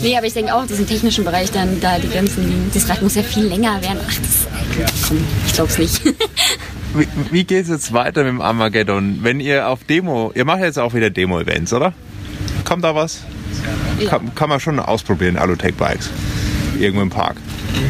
Nee, 0.02 0.18
aber 0.18 0.26
ich 0.26 0.34
denke 0.34 0.54
auch, 0.54 0.66
dass 0.66 0.80
im 0.80 0.88
technischen 0.88 1.24
Bereich 1.24 1.52
dann 1.52 1.80
da 1.80 2.00
die 2.00 2.10
Grenzen 2.10 2.46
liegen. 2.48 2.72
Das 2.74 2.90
Rad 2.90 3.02
muss 3.02 3.16
ja 3.16 3.24
viel 3.24 3.46
länger 3.46 3.82
werden. 3.82 4.00
Ach, 4.08 4.16
das. 4.16 4.98
Komm, 5.08 5.18
ich 5.46 5.54
glaub's 5.54 5.78
nicht. 5.78 6.02
Wie, 6.94 7.08
wie 7.32 7.44
geht 7.44 7.64
es 7.64 7.70
jetzt 7.70 7.94
weiter 7.94 8.24
mit 8.24 8.30
dem 8.32 8.42
Armageddon? 8.42 9.20
Wenn 9.22 9.40
ihr 9.40 9.68
auf 9.68 9.84
Demo, 9.84 10.32
ihr 10.34 10.46
macht 10.46 10.62
jetzt 10.62 10.80
auch 10.80 10.94
wieder 10.94 11.10
Demo-Events, 11.10 11.74
oder? 11.74 11.94
Kommt 12.64 12.84
da 12.84 12.96
was? 12.96 13.20
Kann, 14.10 14.34
kann 14.34 14.50
man 14.50 14.60
schon 14.60 14.80
ausprobieren, 14.80 15.38
Alutech-Bikes. 15.38 16.10
Irgendwo 16.80 17.02
im 17.04 17.10
Park. 17.10 17.36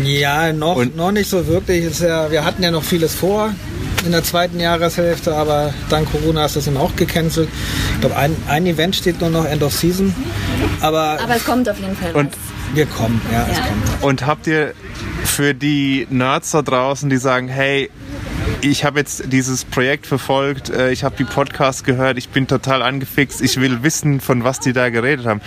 Ja, 0.03 0.51
noch, 0.51 0.75
Und- 0.77 0.97
noch 0.97 1.11
nicht 1.11 1.29
so 1.29 1.47
wirklich. 1.47 1.85
Ist 1.85 2.01
ja, 2.01 2.29
wir 2.31 2.43
hatten 2.43 2.63
ja 2.63 2.71
noch 2.71 2.83
vieles 2.83 3.13
vor 3.13 3.53
in 4.07 4.13
der 4.13 4.23
zweiten 4.23 4.59
Jahreshälfte, 4.59 5.35
aber 5.35 5.73
dank 5.89 6.09
Corona 6.11 6.45
ist 6.45 6.55
das 6.55 6.65
dann 6.65 6.77
auch 6.77 6.95
gecancelt. 6.95 7.49
Ich 7.95 7.99
glaube, 7.99 8.15
ein, 8.15 8.35
ein 8.47 8.65
Event 8.65 8.95
steht 8.95 9.19
nur 9.21 9.29
noch 9.29 9.45
End 9.45 9.61
of 9.61 9.73
Season. 9.73 10.15
Aber, 10.81 11.19
aber 11.21 11.35
es 11.35 11.45
kommt 11.45 11.67
auf 11.69 11.77
jeden 11.79 11.95
Fall. 11.95 12.13
Und, 12.15 12.33
wir 12.73 12.85
kommen, 12.85 13.21
ja, 13.31 13.45
es 13.49 13.57
Ja. 13.57 13.63
kommt. 13.65 14.03
und 14.03 14.25
habt 14.25 14.47
ihr 14.47 14.73
für 15.23 15.53
die 15.53 16.05
Nerds 16.09 16.51
da 16.51 16.61
draußen, 16.61 17.09
die 17.09 17.17
sagen, 17.17 17.47
hey, 17.47 17.89
ich 18.61 18.83
habe 18.83 18.99
jetzt 18.99 19.31
dieses 19.31 19.65
Projekt 19.65 20.07
verfolgt, 20.07 20.69
äh, 20.69 20.91
ich 20.91 21.03
habe 21.03 21.15
die 21.17 21.23
Podcasts 21.23 21.83
gehört, 21.83 22.17
ich 22.17 22.29
bin 22.29 22.47
total 22.47 22.81
angefixt, 22.81 23.41
ich 23.41 23.59
will 23.59 23.83
wissen, 23.83 24.19
von 24.19 24.43
was 24.43 24.59
die 24.59 24.73
da 24.73 24.89
geredet 24.89 25.25
haben. 25.25 25.41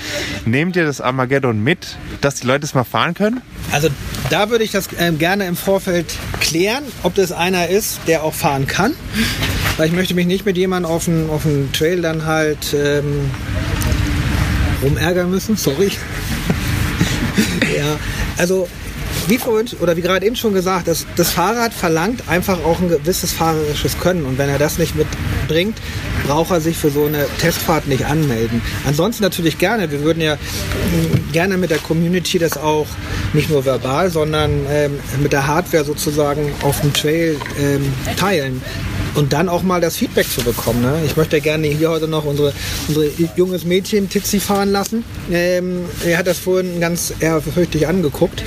Nehmt 0.44 0.76
ihr 0.76 0.84
das 0.84 1.00
Armageddon 1.00 1.62
mit, 1.62 1.96
dass 2.20 2.36
die 2.36 2.46
Leute 2.46 2.64
es 2.64 2.74
mal 2.74 2.84
fahren 2.84 3.14
können? 3.14 3.40
Also 3.72 3.88
da 4.30 4.50
würde 4.50 4.64
ich 4.64 4.70
das 4.70 4.88
ähm, 4.98 5.18
gerne 5.18 5.46
im 5.46 5.56
Vorfeld 5.56 6.14
klären, 6.40 6.84
ob 7.02 7.14
das 7.14 7.32
einer 7.32 7.68
ist, 7.68 8.00
der 8.06 8.22
auch 8.22 8.34
fahren 8.34 8.66
kann. 8.66 8.94
Weil 9.76 9.88
ich 9.88 9.92
möchte 9.92 10.14
mich 10.14 10.26
nicht 10.26 10.44
mit 10.44 10.56
jemandem 10.56 10.90
auf 10.90 11.04
dem 11.06 11.30
auf 11.30 11.42
dem 11.42 11.72
Trail 11.72 12.02
dann 12.02 12.26
halt 12.26 12.74
ähm, 12.74 13.30
rumärgern 14.82 15.30
müssen. 15.30 15.56
Sorry. 15.56 15.90
ja, 17.76 17.98
also 18.36 18.68
wie 19.30 19.38
vorhin 19.38 19.68
oder 19.80 19.96
wie 19.96 20.00
gerade 20.02 20.26
eben 20.26 20.34
schon 20.34 20.54
gesagt, 20.54 20.88
das, 20.88 21.06
das 21.14 21.30
Fahrrad 21.30 21.72
verlangt 21.72 22.28
einfach 22.28 22.64
auch 22.64 22.80
ein 22.80 22.88
gewisses 22.88 23.32
fahrerisches 23.32 23.98
Können. 24.00 24.24
Und 24.24 24.38
wenn 24.38 24.48
er 24.48 24.58
das 24.58 24.78
nicht 24.78 24.96
mitbringt, 24.96 25.78
braucht 26.26 26.50
er 26.50 26.60
sich 26.60 26.76
für 26.76 26.90
so 26.90 27.04
eine 27.04 27.26
Testfahrt 27.38 27.86
nicht 27.86 28.06
anmelden. 28.06 28.60
Ansonsten 28.84 29.22
natürlich 29.22 29.58
gerne. 29.58 29.90
Wir 29.92 30.02
würden 30.02 30.20
ja 30.20 30.34
mh, 30.34 31.32
gerne 31.32 31.56
mit 31.58 31.70
der 31.70 31.78
Community 31.78 32.40
das 32.40 32.58
auch 32.58 32.88
nicht 33.32 33.50
nur 33.50 33.64
verbal, 33.64 34.10
sondern 34.10 34.66
ähm, 34.68 34.98
mit 35.22 35.32
der 35.32 35.46
Hardware 35.46 35.84
sozusagen 35.84 36.52
auf 36.62 36.80
dem 36.80 36.92
Trail 36.92 37.36
ähm, 37.60 37.92
teilen. 38.16 38.60
Und 39.14 39.32
dann 39.32 39.48
auch 39.48 39.62
mal 39.62 39.80
das 39.80 39.96
Feedback 39.96 40.28
zu 40.28 40.42
bekommen. 40.42 40.82
Ne? 40.82 41.02
Ich 41.04 41.16
möchte 41.16 41.40
gerne 41.40 41.66
hier 41.66 41.90
heute 41.90 42.08
noch 42.08 42.24
unsere, 42.24 42.52
unsere 42.88 43.10
junges 43.36 43.64
Mädchen 43.64 44.08
Titzi 44.08 44.40
fahren 44.40 44.70
lassen. 44.70 45.04
Ähm, 45.30 45.84
er 46.04 46.18
hat 46.18 46.26
das 46.26 46.38
vorhin 46.38 46.80
ganz 46.80 47.12
ehrfürchtig 47.20 47.86
angeguckt. 47.86 48.42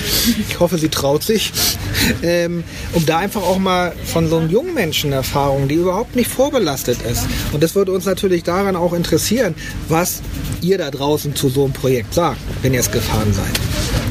Ich 0.49 0.59
hoffe, 0.59 0.77
sie 0.77 0.89
traut 0.89 1.23
sich. 1.23 1.51
Ähm, 2.21 2.63
um 2.93 3.05
da 3.05 3.19
einfach 3.19 3.43
auch 3.43 3.59
mal 3.59 3.93
von 4.05 4.29
so 4.29 4.37
einem 4.37 4.49
jungen 4.49 4.73
Menschen 4.73 5.11
Erfahrung, 5.11 5.67
die 5.67 5.75
überhaupt 5.75 6.15
nicht 6.15 6.29
vorbelastet 6.29 6.97
ist. 7.09 7.25
Und 7.51 7.63
das 7.63 7.75
würde 7.75 7.91
uns 7.91 8.05
natürlich 8.05 8.43
daran 8.43 8.75
auch 8.75 8.93
interessieren, 8.93 9.55
was 9.89 10.21
ihr 10.61 10.77
da 10.77 10.91
draußen 10.91 11.35
zu 11.35 11.49
so 11.49 11.65
einem 11.65 11.73
Projekt 11.73 12.13
sagt, 12.13 12.39
wenn 12.61 12.73
ihr 12.73 12.79
es 12.79 12.91
gefahren 12.91 13.33
seid. 13.33 13.59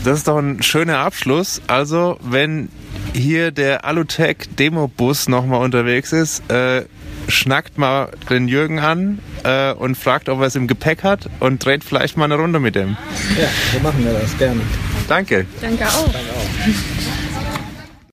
Das 0.04 0.18
ist 0.18 0.28
doch 0.28 0.38
ein 0.38 0.62
schöner 0.62 0.98
Abschluss. 0.98 1.60
Also, 1.66 2.18
wenn 2.22 2.68
hier 3.12 3.50
der 3.50 3.84
Alutech 3.84 4.48
Demo-Bus 4.58 5.28
nochmal 5.28 5.60
unterwegs 5.62 6.12
ist, 6.12 6.50
äh, 6.50 6.84
schnackt 7.28 7.78
mal 7.78 8.10
den 8.28 8.48
Jürgen 8.48 8.78
an 8.78 9.18
äh, 9.44 9.72
und 9.72 9.96
fragt, 9.96 10.28
ob 10.28 10.40
er 10.40 10.46
es 10.46 10.56
im 10.56 10.66
Gepäck 10.66 11.02
hat 11.02 11.28
und 11.40 11.64
dreht 11.64 11.84
vielleicht 11.84 12.16
mal 12.16 12.24
eine 12.24 12.36
Runde 12.36 12.60
mit 12.60 12.76
ihm. 12.76 12.96
Ja, 13.38 13.48
so 13.72 13.80
machen 13.80 14.04
wir 14.04 14.12
das 14.12 14.36
gerne. 14.38 14.60
Danke. 15.08 15.46
Danke 15.60 15.86
auch. 15.86 16.10